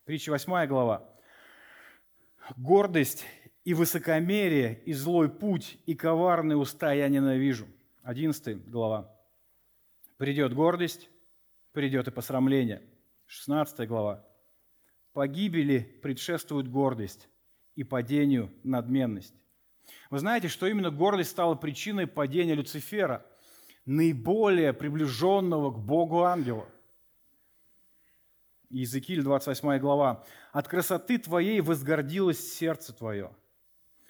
[0.04, 1.08] Притча 8 глава.
[2.56, 3.24] Гордость
[3.64, 7.68] и высокомерие, и злой путь, и коварные уста я ненавижу.
[8.02, 9.14] 11 глава.
[10.16, 11.10] Придет гордость,
[11.72, 12.82] придет и посрамление.
[13.26, 14.24] 16 глава.
[15.12, 17.28] Погибели предшествует гордость,
[17.74, 19.34] и падению надменность.
[20.10, 23.24] Вы знаете, что именно гордость стала причиной падения Люцифера–
[23.88, 26.68] наиболее приближенного к Богу ангела.
[28.68, 30.26] Иезекииль, 28 глава.
[30.52, 33.34] «От красоты твоей возгордилось сердце твое,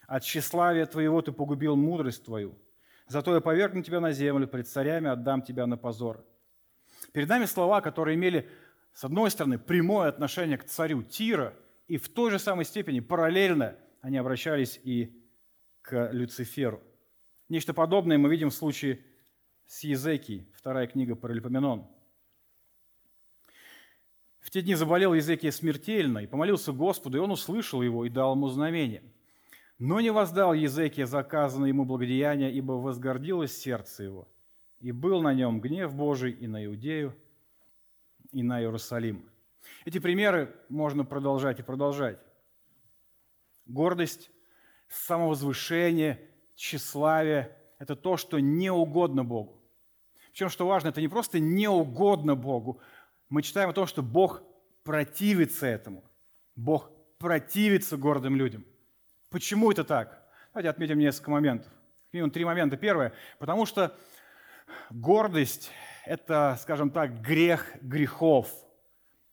[0.05, 2.57] от тщеславия твоего ты погубил мудрость твою.
[3.07, 6.25] Зато я повергну тебя на землю, пред царями отдам тебя на позор».
[7.13, 8.49] Перед нами слова, которые имели,
[8.93, 11.53] с одной стороны, прямое отношение к царю Тира,
[11.87, 15.18] и в той же самой степени параллельно они обращались и
[15.91, 16.81] Люциферу.
[17.49, 19.03] Нечто подобное мы видим в случае
[19.65, 21.87] с Езекией, вторая книга Паралипоменон.
[24.39, 28.35] В те дни заболел Езекия смертельно и помолился Господу, и он услышал его и дал
[28.35, 29.03] ему знамение.
[29.77, 34.27] Но не воздал Езекия заказанное ему благодеяние, ибо возгордилось сердце его,
[34.79, 37.15] и был на нем гнев Божий и на Иудею,
[38.31, 39.29] и на Иерусалим.
[39.85, 42.19] Эти примеры можно продолжать и продолжать.
[43.65, 44.31] Гордость,
[44.89, 46.19] самовозвышение,
[46.55, 49.61] тщеславие– это то, что не угодно Богу.
[50.31, 52.81] Причем, что важно, это не просто не угодно Богу.
[53.29, 54.43] Мы читаем о том, что Бог
[54.83, 56.03] противится этому.
[56.55, 58.65] Бог противится гордым людям.
[59.29, 60.25] Почему это так?
[60.53, 61.71] Давайте отметим несколько моментов.
[62.11, 62.77] Минимум три момента.
[62.77, 63.95] Первое, потому что
[64.89, 65.71] гордость–
[66.05, 68.51] это, скажем так, грех грехов.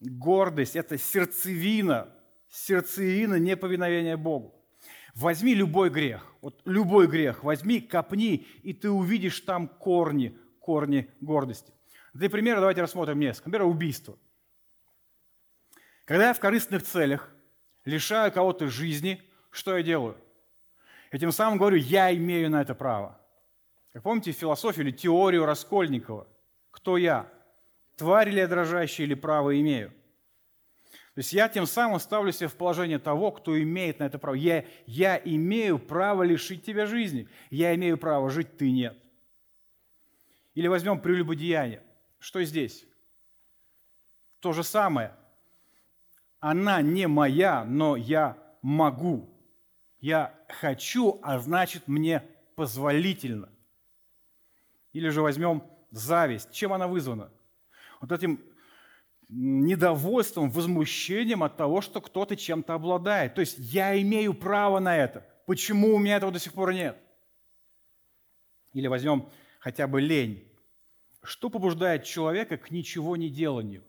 [0.00, 2.12] Гордость– это сердцевина,
[2.48, 4.54] сердцевина неповиновения Богу.
[5.16, 11.72] Возьми любой грех, вот любой грех, возьми, копни, и ты увидишь там корни, корни гордости.
[12.12, 13.48] Для примера давайте рассмотрим несколько.
[13.48, 14.18] Например, убийство.
[16.05, 17.31] Когда я в корыстных целях
[17.87, 20.18] лишаю кого-то жизни, что я делаю?
[21.11, 23.18] Этим самым говорю, я имею на это право.
[23.94, 26.26] Как помните философию или теорию Раскольникова?
[26.70, 27.33] Кто я?
[27.96, 29.94] Тварь ли я дрожащая или право имею?
[31.16, 34.35] То есть я тем самым ставлю себя в положение того, кто имеет на это право.
[34.35, 37.26] Я, я имею право лишить тебя жизни.
[37.48, 38.94] Я имею право жить, ты нет.
[40.55, 41.83] Или возьмем прелюбодеяние.
[42.18, 42.85] Что здесь?
[44.40, 45.14] То же самое.
[46.38, 49.35] Она не моя, но я могу.
[50.00, 52.24] Я хочу, а значит мне
[52.57, 53.48] позволительно.
[54.92, 56.52] Или же возьмем зависть.
[56.52, 57.33] Чем она вызвана?
[58.02, 58.38] Вот этим
[59.28, 63.34] недовольством, возмущением от того, что кто-то чем-то обладает.
[63.34, 65.26] То есть я имею право на это.
[65.46, 66.96] Почему у меня этого до сих пор нет?
[68.72, 70.46] Или возьмем хотя бы лень.
[71.22, 73.82] Что побуждает человека к ничего не деланию?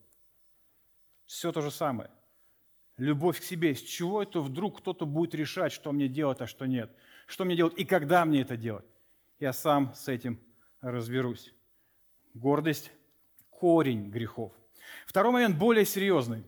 [1.25, 2.09] Все то же самое.
[2.97, 3.75] Любовь к себе.
[3.75, 6.91] С чего это вдруг кто-то будет решать, что мне делать, а что нет?
[7.27, 8.85] Что мне делать и когда мне это делать?
[9.39, 10.39] Я сам с этим
[10.81, 11.53] разберусь.
[12.33, 12.91] Гордость–
[13.49, 14.51] корень грехов.
[15.05, 16.43] Второй момент более серьезный.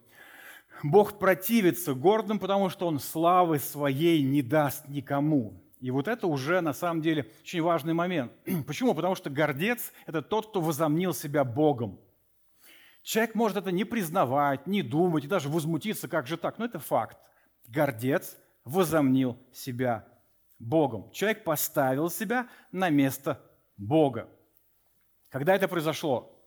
[0.84, 5.62] Бог противится гордым, потому что Он славы своей не даст никому.
[5.80, 8.32] И вот это уже на самом деле очень важный момент.
[8.68, 8.94] Почему?
[8.94, 12.00] Потому что гордец– это тот, кто возомнил себя Богом.
[13.02, 16.80] Человек может это не признавать, не думать и даже возмутиться, как же так, но это
[16.80, 17.18] факт.
[17.68, 20.06] Гордец возомнил себя
[20.60, 21.10] Богом.
[21.12, 23.42] Человек поставил себя на место
[23.78, 24.30] Бога.
[25.30, 26.39] Когда это произошло?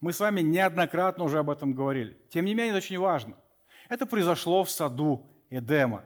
[0.00, 2.16] Мы с вами неоднократно уже об этом говорили.
[2.30, 3.36] Тем не менее, это очень важно.
[3.88, 6.04] Это произошло в саду Эдема.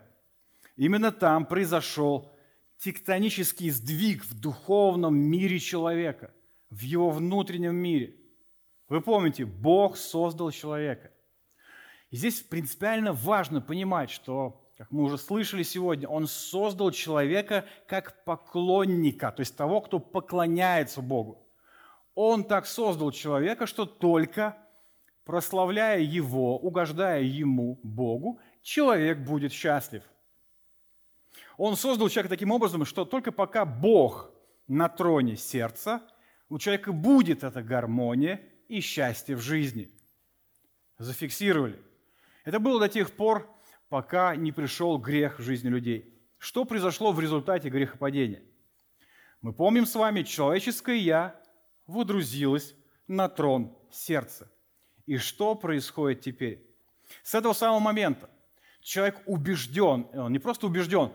[0.76, 2.32] Именно там произошел
[2.78, 6.32] тектонический сдвиг в духовном мире человека,
[6.70, 8.16] в его внутреннем мире.
[8.88, 11.10] Вы помните, Бог создал человека.
[12.10, 18.24] И здесь принципиально важно понимать, что, как мы уже слышали сегодня, Он создал человека как
[18.24, 21.41] поклонника, то есть того, кто поклоняется Богу.
[22.14, 24.56] Он так создал человека, что только
[25.24, 30.02] прославляя Его, угождая Ему, Богу, человек будет счастлив.
[31.56, 34.30] Он создал человека таким образом, что только пока Бог
[34.66, 36.02] на троне сердца,
[36.48, 39.90] у человека будет эта гармония и счастье в жизни.
[40.98, 41.80] Зафиксировали.
[42.44, 43.48] Это было до тех пор,
[43.88, 46.12] пока не пришел грех в жизни людей.
[46.38, 48.42] Что произошло в результате грехопадения?
[49.40, 51.41] Мы помним с вами, человеческое «я»
[51.92, 52.74] водрузилось
[53.06, 54.50] на трон сердца.
[55.06, 56.66] И что происходит теперь?
[57.22, 58.30] С этого самого момента
[58.80, 61.12] человек убежден, он не просто убежден,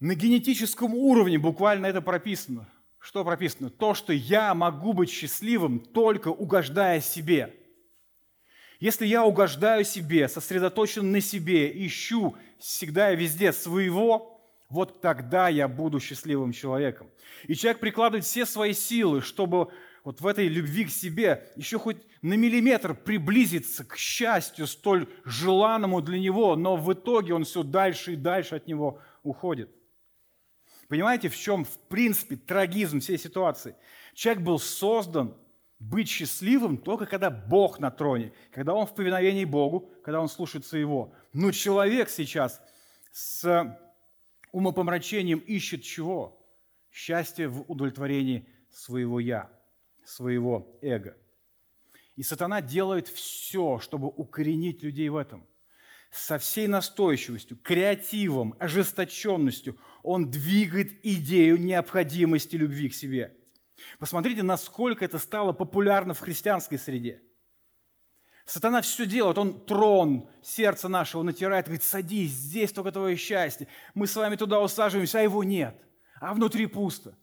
[0.00, 2.68] на генетическом уровне буквально это прописано.
[2.98, 3.70] Что прописано?
[3.70, 7.54] То, что я могу быть счастливым, только угождая себе.
[8.80, 14.35] Если я угождаю себе, сосредоточен на себе, ищу всегда и везде своего,
[14.68, 17.10] вот тогда я буду счастливым человеком.
[17.44, 19.70] И человек прикладывает все свои силы, чтобы
[20.02, 26.00] вот в этой любви к себе еще хоть на миллиметр приблизиться к счастью, столь желанному
[26.00, 29.70] для него, но в итоге он все дальше и дальше от него уходит.
[30.88, 33.74] Понимаете, в чем, в принципе, трагизм всей ситуации?
[34.14, 35.36] Человек был создан
[35.78, 40.78] быть счастливым только когда Бог на троне, когда он в повиновении Богу, когда он слушается
[40.78, 41.12] Его.
[41.32, 42.62] Но человек сейчас
[43.12, 43.76] с
[44.56, 46.42] умопомрачением ищет чего?
[46.90, 49.50] Счастье в удовлетворении своего «я»,
[50.04, 51.16] своего эго.
[52.14, 55.46] И сатана делает все, чтобы укоренить людей в этом–
[56.10, 63.36] со всей настойчивостью, креативом, ожесточенностью он двигает идею необходимости любви к себе.
[63.98, 67.20] Посмотрите, насколько это стало популярно в христианской среде.
[68.46, 73.66] Сатана все делает, он трон сердца нашего натирает, говорит, садись, здесь только твое счастье.
[73.94, 75.76] Мы с вами туда усаживаемся, а его нет.
[76.20, 77.14] А внутри пусто.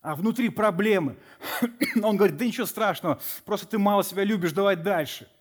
[0.00, 1.16] А внутри проблемы.
[2.02, 5.28] Он говорит, да ничего страшного, просто ты мало себя любишь, давай дальше–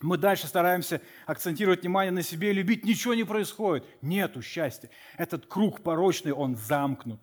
[0.00, 3.84] мы дальше стараемся акцентировать внимание на себе любить, ничего не происходит.
[4.00, 4.88] Нету счастья.
[5.18, 7.20] Этот круг порочный, он замкнут.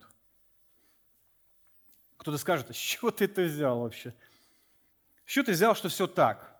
[2.18, 4.14] Кто-то скажет, «А с чего ты это взял вообще?
[5.28, 6.56] С чего ты взял, что все так?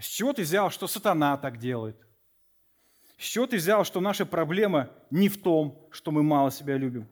[0.00, 1.98] С чего ты взял, что сатана так делает?
[3.18, 7.06] С чего ты взял, что наша проблема не в том, что мы мало себя любим?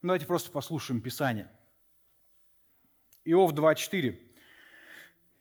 [0.00, 1.48] Ну, давайте просто послушаем Писание.
[3.24, 4.18] Иов 2.4.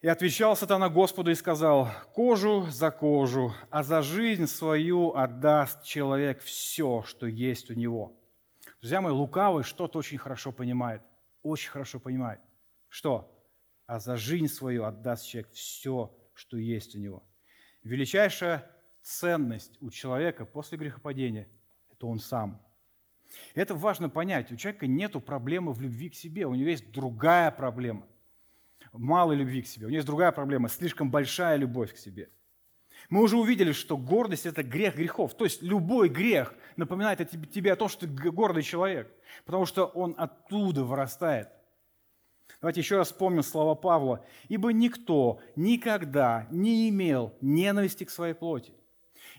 [0.01, 6.43] И отвечал сатана Господу и сказал, кожу за кожу, а за жизнь свою отдаст человек
[6.43, 8.15] все, что есть у него.
[8.81, 11.01] Друзья мои, лукавый что-то очень хорошо понимает,
[11.41, 12.39] очень хорошо понимает.
[12.91, 13.33] Что?
[13.87, 17.23] А за жизнь свою отдаст человек все, что есть у него.
[17.83, 18.69] Величайшая
[19.01, 21.47] ценность у человека после грехопадения–
[21.89, 22.61] это он сам.
[23.55, 24.51] Это важно понять.
[24.51, 28.05] У человека нет проблемы в любви к себе, у него есть другая проблема
[28.91, 29.85] малой любви к себе.
[29.85, 32.29] У нее есть другая проблема– слишком большая любовь к себе.
[33.09, 35.33] Мы уже увидели, что гордость– это грех грехов.
[35.35, 37.17] То есть любой грех напоминает
[37.51, 39.09] тебе о том, что ты гордый человек,
[39.45, 41.47] потому что он оттуда вырастает.
[42.61, 44.23] Давайте еще раз вспомним слова Павла.
[44.47, 48.73] «Ибо никто никогда не имел ненависти к своей плоти».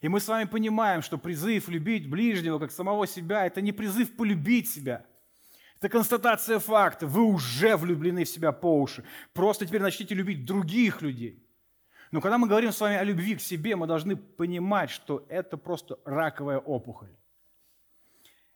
[0.01, 4.17] И мы с вами понимаем, что призыв любить ближнего, как самого себя, это не призыв
[4.17, 5.07] полюбить себя–
[5.83, 7.09] это констатация факта.
[7.09, 9.03] Вы уже влюблены в себя по уши.
[9.33, 11.45] Просто теперь начните любить других людей.
[12.13, 15.57] Но когда мы говорим с вами о любви к себе, мы должны понимать, что это
[15.57, 17.09] просто раковая опухоль.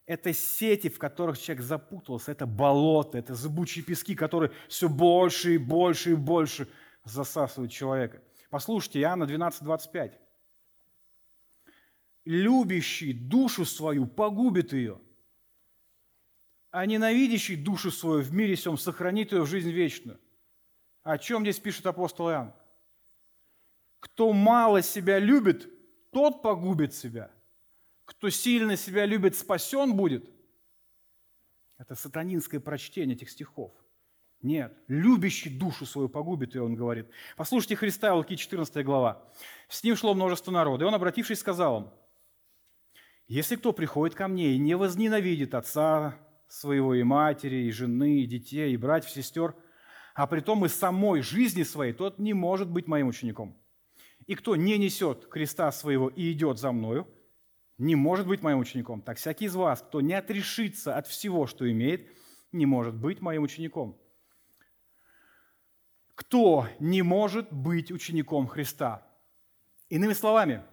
[0.07, 5.59] Это сети, в которых человек запутался, это болото, это зыбучие пески, которые все больше и
[5.59, 6.69] больше и больше
[7.05, 8.23] засасывают человека.
[8.49, 10.21] Послушайте, Иоанна 12, 25.
[12.25, 15.01] «Любящий душу свою погубит ее,
[16.71, 20.21] а ненавидящий душу свою в мире сем сохранит ее в жизнь вечную.
[21.03, 22.53] О чем здесь пишет апостол Иоанн?
[24.01, 25.69] Кто мало себя любит,
[26.11, 27.31] тот погубит себя.
[28.07, 30.31] Кто сильно себя любит, спасен будет.
[31.77, 33.73] Это сатанинское прочтение этих стихов.
[34.41, 37.11] Нет, любящий душу свою погубит, и он говорит.
[37.37, 39.23] Послушайте Христа, Луки 14 глава.
[39.69, 41.91] С ним шло множество народа, и он, обратившись, сказал им,
[43.27, 46.17] «Если кто приходит ко мне и не возненавидит отца,
[46.49, 49.55] своего и матери, и жены, и детей, и братьев, сестер,
[50.15, 53.57] а при том и самой жизни своей, тот не может быть моим учеником.
[54.27, 57.09] И кто не несет креста своего и идет за мною,
[57.79, 59.03] не может быть моим учеником.
[59.03, 62.11] Так всякий из вас, кто не отрешится от всего, что имеет,
[62.53, 63.99] не может быть моим учеником.
[66.15, 69.07] Кто не может быть учеником Христа?
[69.91, 70.65] Иными словами,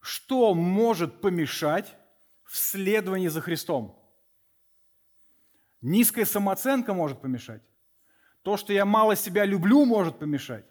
[0.00, 1.96] что может помешать
[2.44, 3.96] в следовании за Христом?
[5.80, 7.62] Низкая самооценка может помешать.
[8.42, 10.66] То, что я мало себя люблю, может помешать.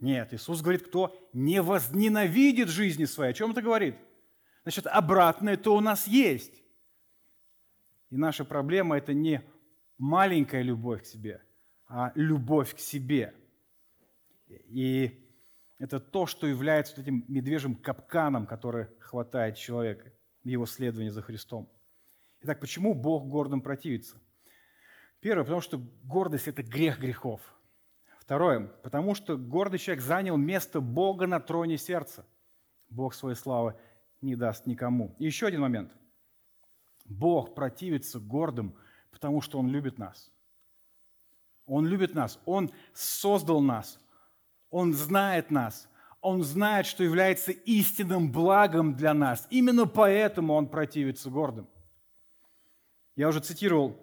[0.00, 3.32] Нет, Иисус говорит, кто не возненавидит жизни своей.
[3.32, 3.96] О чем это говорит?
[4.62, 6.62] Значит, обратное то у нас есть.
[8.10, 9.42] И наша проблема– это не
[9.98, 11.42] маленькая любовь к себе,
[11.86, 13.34] а любовь к себе.
[14.48, 15.24] И
[15.78, 21.22] это то, что является вот этим медвежьим капканом, который хватает человека в его следовании за
[21.22, 21.68] Христом.
[22.40, 24.20] Итак, почему Бог гордым противится?
[25.20, 27.40] Первое, потому что гордость– это грех грехов.
[28.20, 32.26] Второе, потому что гордый человек занял место Бога на троне сердца.
[32.88, 33.74] Бог своей славы
[34.20, 35.14] не даст никому.
[35.18, 35.92] И еще один момент.
[37.04, 38.74] Бог противится гордым,
[39.10, 40.30] потому что Он любит нас.
[41.66, 43.98] Он любит нас, Он создал нас,
[44.70, 45.88] Он знает нас,
[46.20, 49.46] Он знает, что является истинным благом для нас.
[49.50, 51.68] Именно поэтому Он противится гордым.
[53.16, 53.98] Я уже цитировал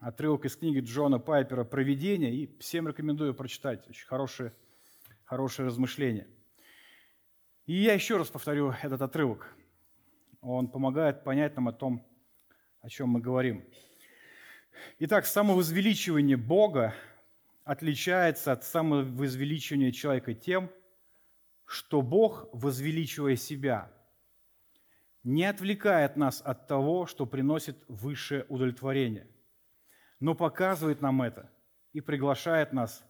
[0.00, 3.88] отрывок из книги Джона Пайпера «Провидение», и всем рекомендую прочитать.
[3.88, 4.52] Очень хорошее,
[5.24, 6.26] хорошее размышление.
[7.70, 9.46] И я еще раз повторю этот отрывок.
[10.40, 12.04] Он помогает понять нам о том,
[12.80, 13.64] о чем мы говорим.
[14.98, 16.96] Итак, самовозвеличивание Бога
[17.62, 20.68] отличается от самовозвеличивания человека тем,
[21.64, 23.88] что Бог, возвеличивая себя,
[25.22, 29.28] не отвлекает нас от того, что приносит высшее удовлетворение–
[30.18, 31.48] но показывает нам это
[31.94, 33.04] и приглашает нас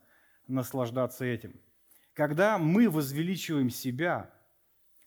[0.47, 1.59] наслаждаться этим.
[2.13, 4.31] Когда мы возвеличиваем себя,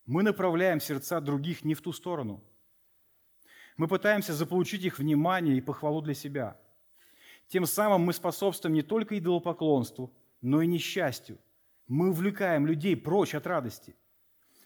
[0.06, 2.44] мы направляем сердца других не в ту сторону.
[3.78, 6.58] Мы пытаемся заполучить их внимание и похвалу для себя.
[7.48, 11.40] Тем самым мы способствуем не только идолопоклонству, но и несчастью.
[11.88, 13.96] Мы увлекаем людей прочь от радости.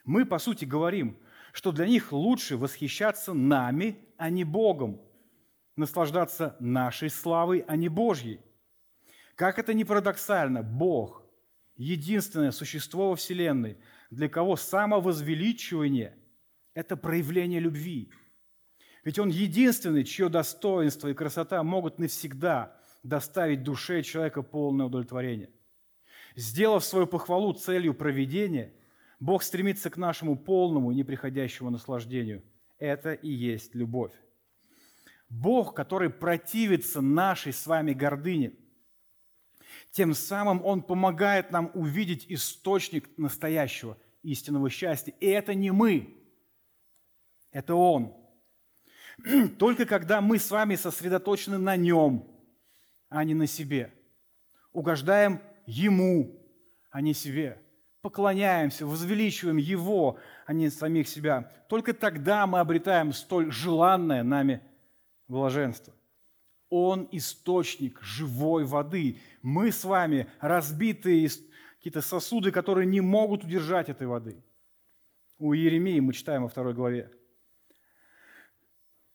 [0.04, 1.18] Мы, по сути, говорим,
[1.54, 5.02] что для них лучше восхищаться нами, а не Богом–
[5.76, 8.42] наслаждаться нашей славой, а не Божьей.
[9.36, 11.24] Как это ни парадоксально, Бог–
[11.76, 13.78] единственное существо во Вселенной,
[14.10, 16.18] для кого самовозвеличивание–
[16.74, 18.12] это проявление любви.
[19.04, 25.50] Ведь Он единственный, чье достоинство и красота могут навсегда доставить душе человека полное удовлетворение.
[26.36, 28.74] Сделав свою похвалу целью проведения,
[29.20, 32.44] Бог стремится к нашему полному и неприходящему наслаждению.
[32.78, 34.14] Это и есть любовь.
[35.30, 38.54] Бог, который противится нашей с вами гордыне.
[39.92, 45.14] Тем самым Он помогает нам увидеть источник настоящего истинного счастья.
[45.20, 46.16] И это не мы,
[47.52, 48.14] это Он.
[49.58, 52.28] Только когда мы с вами сосредоточены на Нем,
[53.10, 53.94] а не на себе,
[54.72, 56.40] угождаем Ему,
[56.92, 57.62] а не себе,
[58.02, 64.62] поклоняемся, возвеличиваем Его, а не самих себя, только тогда мы обретаем столь желанное нами
[65.28, 65.94] блаженства.
[66.70, 69.20] Он источник живой воды.
[69.42, 71.30] Мы с вами разбитые
[71.78, 74.44] какие-то сосуды, которые не могут удержать этой воды.
[75.40, 77.12] У Иеремии мы читаем во второй главе.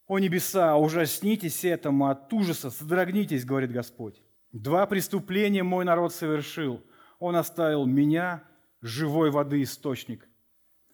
[0.06, 4.22] «О небеса, ужаснитесь этому, от ужаса содрогнитесь, говорит Господь.
[4.52, 6.82] Два преступления мой народ совершил.
[7.18, 8.44] Он оставил меня,
[8.82, 10.28] живой воды источник,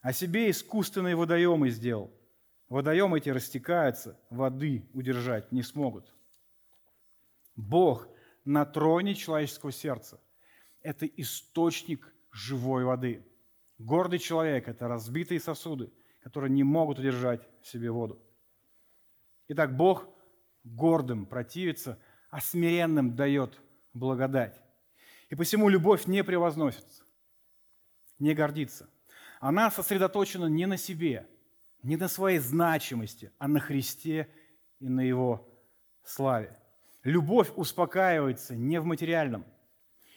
[0.03, 2.13] а себе искусственные водоемы сделал.
[2.69, 6.13] Водоемы эти растекаются, воды удержать не смогут.
[7.59, 8.09] Бог
[8.45, 10.21] на троне человеческого сердца–
[10.83, 13.27] это источник живой воды.
[13.79, 15.93] Гордый человек– это разбитые сосуды,
[16.23, 18.23] которые не могут удержать в себе воду.
[19.49, 20.09] Итак, Бог
[20.65, 21.99] гордым противится,
[22.31, 23.61] а смиренным дает
[23.93, 24.63] благодать.
[25.29, 27.03] И посему любовь не превозносится,
[28.19, 28.89] не гордится.
[29.41, 31.29] Она сосредоточена не на себе–
[31.83, 34.29] не на своей значимости, а на Христе
[34.81, 35.49] и на Его
[36.05, 36.57] славе.
[37.05, 39.45] Любовь успокаивается не в материальном,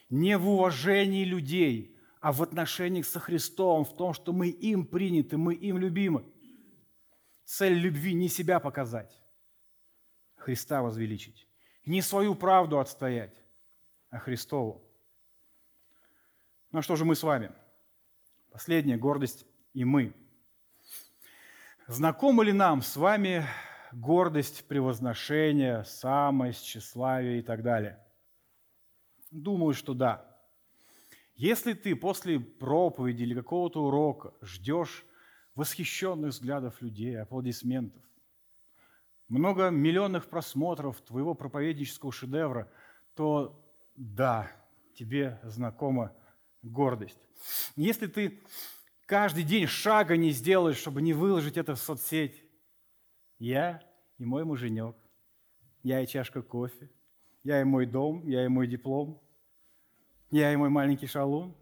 [0.10, 5.38] не в уважении людей, а в отношениях со Христом, в том, что мы им приняты,
[5.38, 6.26] мы им любимы.
[7.46, 9.22] Цель любви не себя показать,
[10.36, 11.48] Христа возвеличить,
[11.86, 13.44] не свою правду отстоять,
[14.10, 14.84] а Христову.
[16.72, 17.52] Ну а что же мы с вами?
[18.52, 20.14] Последняя гордость и мы–
[21.92, 23.46] Знакомо ли нам с вами
[23.94, 28.00] гордость, превозношение, самость, тщеславие и так далее?
[29.32, 30.26] Думаю, что да.
[31.36, 35.06] Если ты после проповеди или какого-то урока ждешь
[35.56, 38.04] восхищенных взглядов людей, аплодисментов,
[39.28, 42.70] много миллионных просмотров твоего проповеднического шедевра,
[43.16, 43.66] то
[43.96, 44.52] да,
[44.94, 46.14] тебе знакома
[46.62, 47.20] гордость.
[47.76, 48.42] Если ты
[49.06, 52.44] каждый день шага не сделаешь, чтобы не выложить это в соцсеть,
[53.42, 53.82] я
[54.20, 54.96] и мой муженек,
[55.82, 56.90] я и чашка кофе,
[57.44, 59.20] я и мой дом, я и мой диплом,
[60.30, 61.56] я и мой маленький шалун,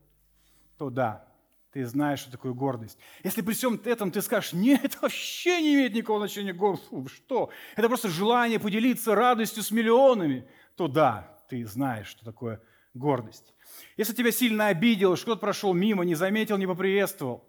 [0.77, 1.25] то да,
[1.71, 2.97] ты знаешь, что такое гордость.
[3.23, 7.07] Если при всем этом ты скажешь, нет, это вообще не имеет никакого отношения к гордости,
[7.07, 7.49] что?
[7.77, 12.61] Это просто желание поделиться радостью с миллионами, то да, ты знаешь, что такое
[12.93, 13.55] гордость.
[13.95, 17.47] Если тебя сильно обидел, что кто-то прошел мимо, не заметил, не поприветствовал,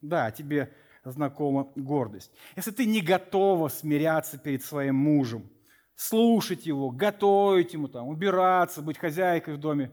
[0.00, 0.74] да, тебе
[1.10, 2.30] знакома гордость.
[2.56, 5.50] Если ты не готова смиряться перед своим мужем,
[5.94, 9.90] слушать его, готовить ему, там, убираться, быть хозяйкой в доме,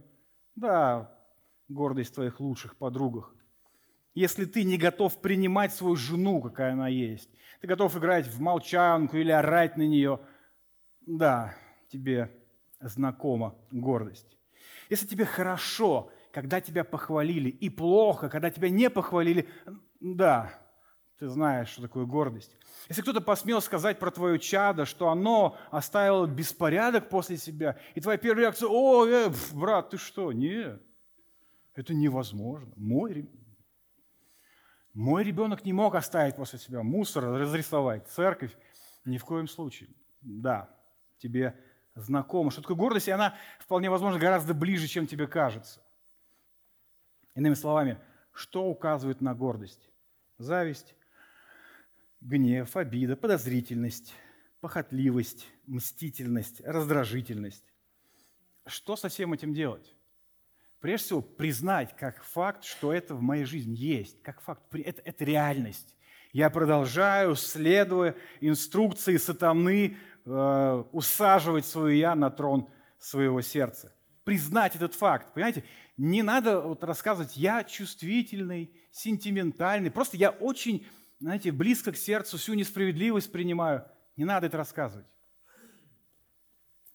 [0.55, 1.15] да,
[1.67, 3.33] гордость твоих лучших подругах
[4.19, 7.29] если ты не готов принимать свою жену, какая она есть.
[7.61, 10.19] Ты готов играть в молчанку или орать на нее.
[11.05, 11.55] Да,
[11.89, 12.29] тебе
[12.81, 14.37] знакома гордость.
[14.89, 19.47] Если тебе хорошо, когда тебя похвалили, и плохо, когда тебя не похвалили,
[20.01, 20.51] да,
[21.19, 22.57] ты знаешь, что такое гордость.
[22.87, 28.17] Если кто-то посмел сказать про твое чадо, что оно оставило беспорядок после себя, и твоя
[28.17, 30.31] первая реакция, о, э, брат, ты что?
[30.31, 30.81] Нет,
[31.75, 32.71] это невозможно.
[32.77, 33.29] Мой,
[34.93, 38.55] мой ребенок не мог оставить после себя мусор, разрисовать церковь.
[39.03, 39.89] Ни в коем случае.
[40.21, 40.69] Да,
[41.17, 41.59] тебе
[41.95, 45.81] знакомо, что такое гордость, и она, вполне возможно, гораздо ближе, чем тебе кажется.
[47.35, 47.99] Иными словами,
[48.31, 49.89] что указывает на гордость?
[50.37, 50.95] Зависть,
[52.21, 54.13] гнев, обида, подозрительность,
[54.61, 57.63] похотливость, мстительность, раздражительность.
[58.65, 59.95] Что со всем этим делать?
[60.79, 65.25] прежде всего признать как факт, что это в моей жизни есть, как факт, это, это
[65.25, 65.95] реальность.
[66.31, 73.93] Я продолжаю, следуя инструкции сатаны, э, усаживать свое «я» на трон своего сердца.
[74.23, 75.63] Признать этот факт, понимаете?
[75.97, 79.89] Не надо вот рассказывать «я чувствительный, сентиментальный».
[79.89, 80.85] Просто я очень,
[81.19, 83.85] знаете, близко к сердцу всю несправедливость принимаю.
[84.15, 85.07] Не надо это рассказывать.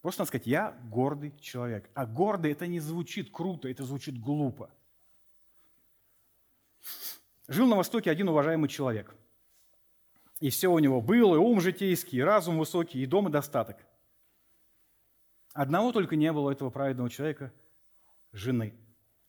[0.00, 1.88] Просто надо сказать, я гордый человек.
[1.94, 4.70] А гордый это не звучит круто, это звучит глупо.
[7.48, 9.14] Жил на Востоке один уважаемый человек.
[10.40, 13.78] И все у него было, и ум житейский, и разум высокий, и дом, и достаток.
[15.52, 17.52] Одного только не было у этого праведного человека–
[18.32, 18.74] жены.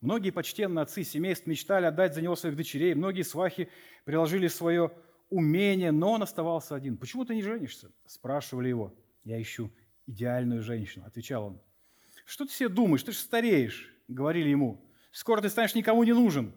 [0.00, 3.68] Многие почтенные отцы семейств мечтали отдать за него своих дочерей, многие свахи
[4.04, 4.92] приложили свое
[5.30, 6.96] умение, но он оставался один.
[6.96, 8.94] «Почему ты не женишься?»– спрашивали его.
[9.24, 9.72] «Я ищу
[10.06, 11.60] идеальную женщину, отвечал он.
[12.24, 14.84] Что ты себе думаешь, ты же стареешь, говорили ему.
[15.12, 16.54] Скоро ты станешь никому не нужен.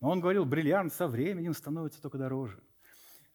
[0.00, 2.62] Но он говорил, бриллиант со временем становится только дороже.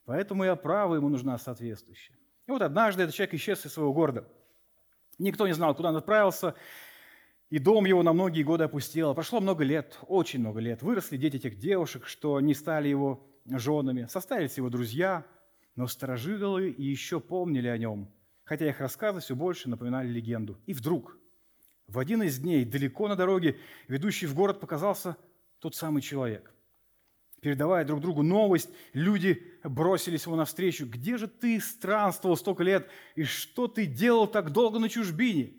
[0.06, 2.18] Поэтому и оправа ему нужна соответствующая.
[2.48, 4.28] И вот однажды этот человек исчез из своего города.
[5.20, 6.56] Никто не знал, куда он отправился,
[7.50, 9.14] и дом его на многие годы опустел.
[9.14, 10.82] Прошло много лет, очень много лет.
[10.82, 14.08] Выросли дети этих девушек, что не стали его женами.
[14.10, 15.26] Составились его друзья,
[15.76, 18.12] но сторожилы и еще помнили о нем–
[18.50, 20.60] хотя их рассказы все больше напоминали легенду.
[20.66, 21.20] И вдруг,
[21.88, 25.18] в один из дней, далеко на дороге, ведущий в город, показался
[25.60, 26.52] тот самый человек.
[27.42, 30.88] Передавая друг другу новость, люди бросились ему навстречу.
[30.88, 32.90] «Где же ты странствовал столько лет?
[33.14, 35.54] И что ты делал так долго на чужбине?»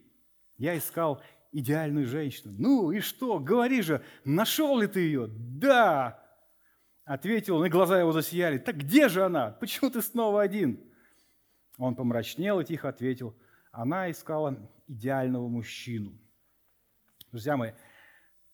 [0.58, 1.22] Я искал
[1.52, 2.54] идеальную женщину.
[2.58, 3.38] «Ну и что?
[3.38, 6.24] Говори же, нашел ли ты ее?» «Да!»
[7.04, 8.58] Ответил он, и глаза его засияли.
[8.58, 9.50] «Так где же она?
[9.50, 10.80] Почему ты снова один?»
[11.78, 13.34] Он помрачнел и тихо ответил,
[13.72, 16.12] она искала идеального мужчину.
[17.30, 17.72] Друзья мои,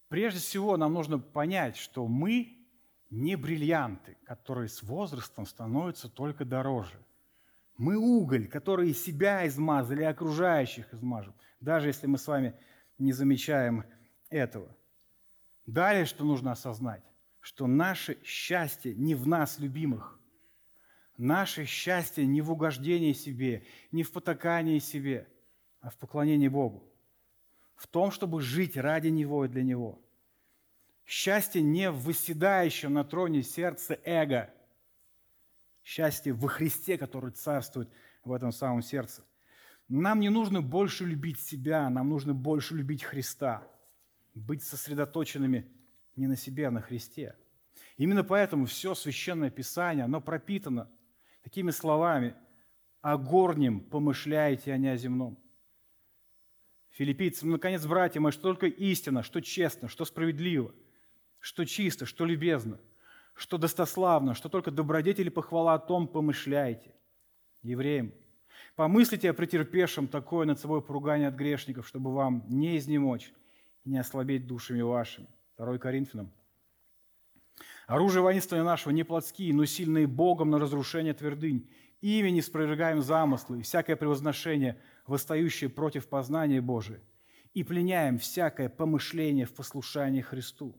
[0.08, 2.56] прежде всего нам нужно понять, что мы
[3.10, 6.98] не бриллианты, которые с возрастом становятся только дороже.
[7.78, 12.54] Мы уголь, который себя измазали, окружающих измажем, даже если мы с вами
[12.98, 13.84] не замечаем
[14.30, 14.74] этого.
[15.66, 17.02] Далее, что нужно осознать,
[17.40, 20.16] что наше счастье не в нас, любимых,
[21.16, 25.26] Наше счастье не в угождении себе, не в потакании себе,
[25.80, 26.84] а в поклонении Богу.
[27.74, 29.98] В том, чтобы жить ради Него и для Него.
[31.06, 34.52] Счастье не в выседающем на троне сердце эго.
[35.82, 37.88] Счастье во Христе, который царствует
[38.24, 39.22] в этом самом сердце.
[39.88, 43.66] Нам не нужно больше любить себя, нам нужно больше любить Христа.
[44.34, 45.70] Быть сосредоточенными
[46.16, 47.36] не на себе, а на Христе.
[47.96, 50.90] Именно поэтому все священное Писание, оно пропитано
[51.42, 52.34] такими словами
[53.00, 55.38] о горнем помышляете, а не о земном.
[56.90, 60.74] Филиппийцам, наконец, братья мои, что только истина, что честно, что справедливо,
[61.38, 62.80] что чисто, что любезно,
[63.34, 66.94] что достославно, что только добродетели похвала о том помышляйте.
[67.62, 68.12] Евреям,
[68.74, 73.32] помыслите о претерпевшем такое над собой поругание от грешников, чтобы вам не изнемочь
[73.84, 75.28] и не ослабеть душами вашими.
[75.58, 76.30] 2 Коринфянам.
[77.86, 81.70] Оружие воинствования нашего не плотские, но сильные Богом на разрушение твердынь.
[82.00, 87.00] Ими не спровергаем замыслы и всякое превозношение, восстающее против познания Божия,
[87.54, 90.76] и пленяем всякое помышление в послушании Христу.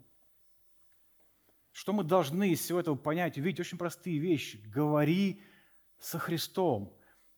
[1.71, 4.61] Что мы должны из всего этого понять, увидеть очень простые вещи.
[4.67, 5.41] Говори
[5.99, 6.96] со Христом,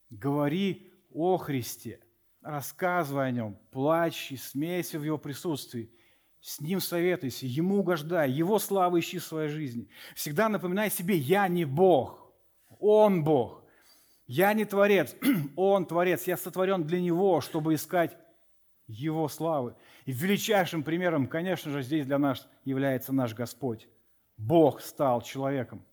[0.10, 2.00] говори о Христе,
[2.42, 5.92] рассказывай о Нем, плачь и смейся в Его присутствии–
[6.42, 9.90] с Ним советуйся, Ему угождай, Его славу ищи в своей жизни.
[10.16, 12.32] Всегда напоминай себе, я не Бог,
[12.80, 13.64] Он Бог.
[14.26, 15.16] Я не Творец,
[15.56, 16.28] Он Творец.
[16.28, 18.18] Я сотворен для Него, чтобы искать
[18.88, 19.76] Его славы.
[20.06, 23.90] И величайшим примером, конечно же, здесь для нас является наш Господь.
[24.38, 25.84] Бог стал человеком.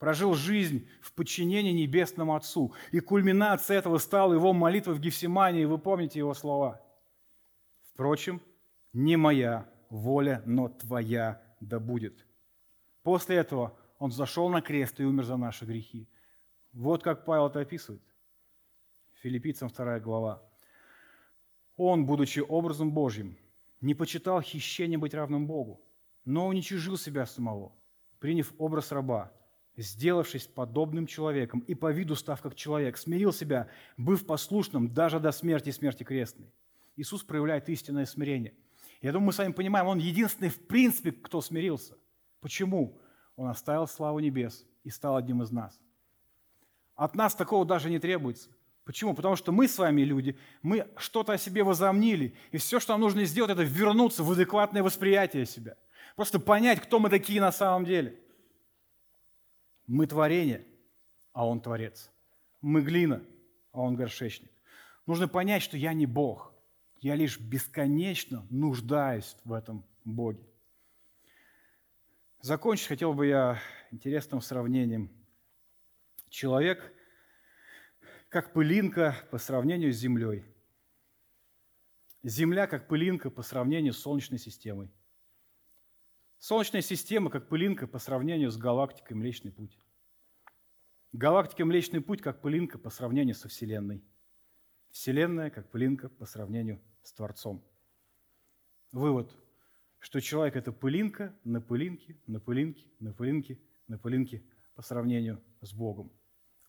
[0.00, 2.72] Прожил жизнь в подчинении Небесному Отцу.
[2.90, 5.66] И кульминацией этого стала его молитва в Гефсимании.
[5.66, 6.80] Вы помните его слова.
[7.92, 8.40] Впрочем,
[8.94, 12.26] не моя воля, но твоя да будет.
[13.02, 16.08] После этого он зашел на крест и умер за наши грехи.
[16.72, 18.02] Вот как Павел это описывает.
[19.16, 20.42] Филиппийцам 2 глава.
[21.76, 23.36] Он, будучи образом Божьим,
[23.82, 25.82] не почитал хищение быть равным Богу,
[26.24, 27.76] но уничижил себя самого,
[28.18, 29.30] приняв образ раба,
[29.76, 35.32] сделавшись подобным человеком и по виду став как человек, смирил себя, быв послушным даже до
[35.32, 36.52] смерти и смерти крестной.
[36.96, 38.54] Иисус проявляет истинное смирение–
[39.00, 41.94] я думаю, мы с вами понимаем, он единственный в принципе, кто смирился.
[42.40, 43.00] Почему?
[43.36, 45.78] Он оставил славу небес и стал одним из нас.
[46.94, 48.50] От нас такого даже не требуется.
[48.84, 49.14] Почему?
[49.14, 53.00] Потому что мы с вами люди, мы что-то о себе возомнили, и все, что нам
[53.00, 55.76] нужно сделать, это вернуться в адекватное восприятие себя.
[56.16, 58.18] Просто понять, кто мы такие на самом деле.
[59.90, 60.64] Мы творение,
[61.32, 62.12] а Он творец.
[62.60, 63.24] Мы глина,
[63.72, 64.48] а Он горшечник.
[65.04, 66.54] Нужно понять, что я не Бог.
[67.00, 70.46] Я лишь бесконечно нуждаюсь в этом Боге.
[72.40, 73.58] Закончить хотел бы я
[73.90, 75.10] интересным сравнением.
[76.28, 76.94] Человек
[78.28, 80.44] как пылинка по сравнению с Землей.
[82.22, 84.88] Земля как пылинка по сравнению с Солнечной системой.
[86.40, 89.78] Солнечная система как пылинка по сравнению с галактикой Млечный Путь.
[91.12, 94.02] Галактика Млечный Путь как пылинка по сравнению со Вселенной.
[94.88, 97.62] Вселенная как пылинка по сравнению с Творцом.
[98.90, 99.30] Вывод,
[99.98, 104.42] что человек– это пылинка на пылинке, на пылинке, на пылинке, на пылинке
[104.74, 106.10] по сравнению с Богом.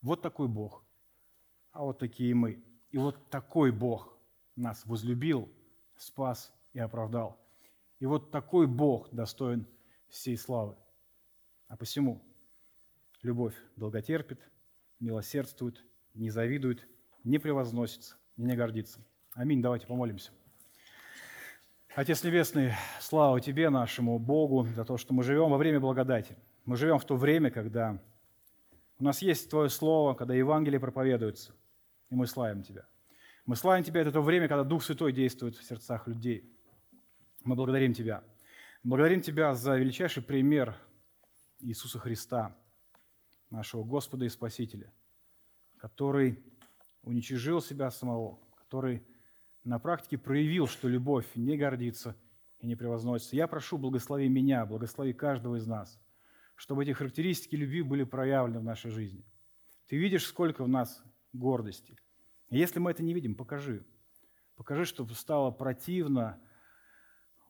[0.01, 0.83] Вот такой Бог.
[1.71, 2.61] А вот такие мы.
[2.89, 4.17] И вот такой Бог
[4.57, 5.49] нас возлюбил,
[5.95, 7.39] спас и оправдал.
[8.01, 9.67] И вот такой Бог достоин
[10.09, 10.75] всей славы.
[11.67, 12.19] А посему
[13.21, 14.41] любовь долготерпит,
[14.99, 15.85] милосердствует,
[16.15, 16.87] не завидует,
[17.23, 19.05] не превозносится, не гордится.
[19.35, 19.61] Аминь.
[19.61, 20.31] Давайте помолимся.
[21.93, 26.35] Отец Небесный, слава Тебе, нашему Богу, за то, что мы живем во время благодати.
[26.65, 28.01] Мы живем в то время, когда
[28.97, 31.53] у нас есть Твое Слово, когда Евангелие проповедуется,
[32.09, 32.87] и мы славим Тебя.
[33.45, 36.51] Мы славим Тебя, это то время, когда Дух Святой действует в сердцах людей.
[37.43, 38.23] Мы благодарим Тебя.
[38.83, 40.75] Благодарим Тебя за величайший пример
[41.59, 42.55] Иисуса Христа,
[43.49, 44.93] нашего Господа и Спасителя,
[45.77, 46.43] который
[47.01, 49.03] уничижил себя самого, который
[49.63, 52.15] на практике проявил, что любовь не гордится
[52.59, 53.35] и не превозносится.
[53.35, 55.99] Я прошу, благослови меня, благослови каждого из нас,
[56.55, 59.25] чтобы эти характеристики любви были проявлены в нашей жизни.
[59.87, 61.97] Ты видишь, сколько в нас гордости.
[62.49, 63.83] И если мы это не видим, покажи.
[64.55, 66.39] Покажи, чтобы стало противно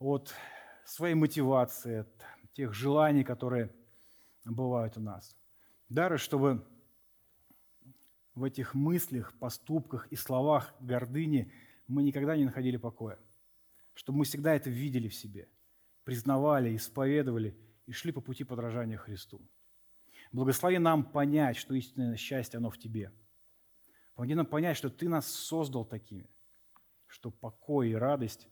[0.01, 0.33] от
[0.85, 3.73] своей мотивации, от тех желаний, которые
[4.43, 5.35] бывают у нас.
[5.89, 6.65] Дары, чтобы
[8.35, 11.53] в этих мыслях, поступках и словах гордыни–
[11.91, 13.19] мы никогда не находили покоя.
[13.93, 15.49] Чтобы мы всегда это видели в себе,
[16.03, 19.41] признавали, исповедовали и шли по пути подражания Христу.
[20.31, 23.11] Благослови нам понять, что истинное счастье, оно в Тебе.
[24.15, 26.29] Помоги нам понять, что Ты нас создал такими,
[27.07, 28.47] что покой и радость,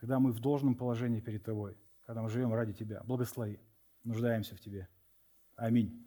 [0.00, 1.76] когда мы в должном положении перед Тобой,
[2.06, 3.02] когда мы живем ради Тебя.
[3.04, 3.60] Благослови,
[4.02, 4.88] нуждаемся в Тебе.
[5.56, 6.02] Аминь.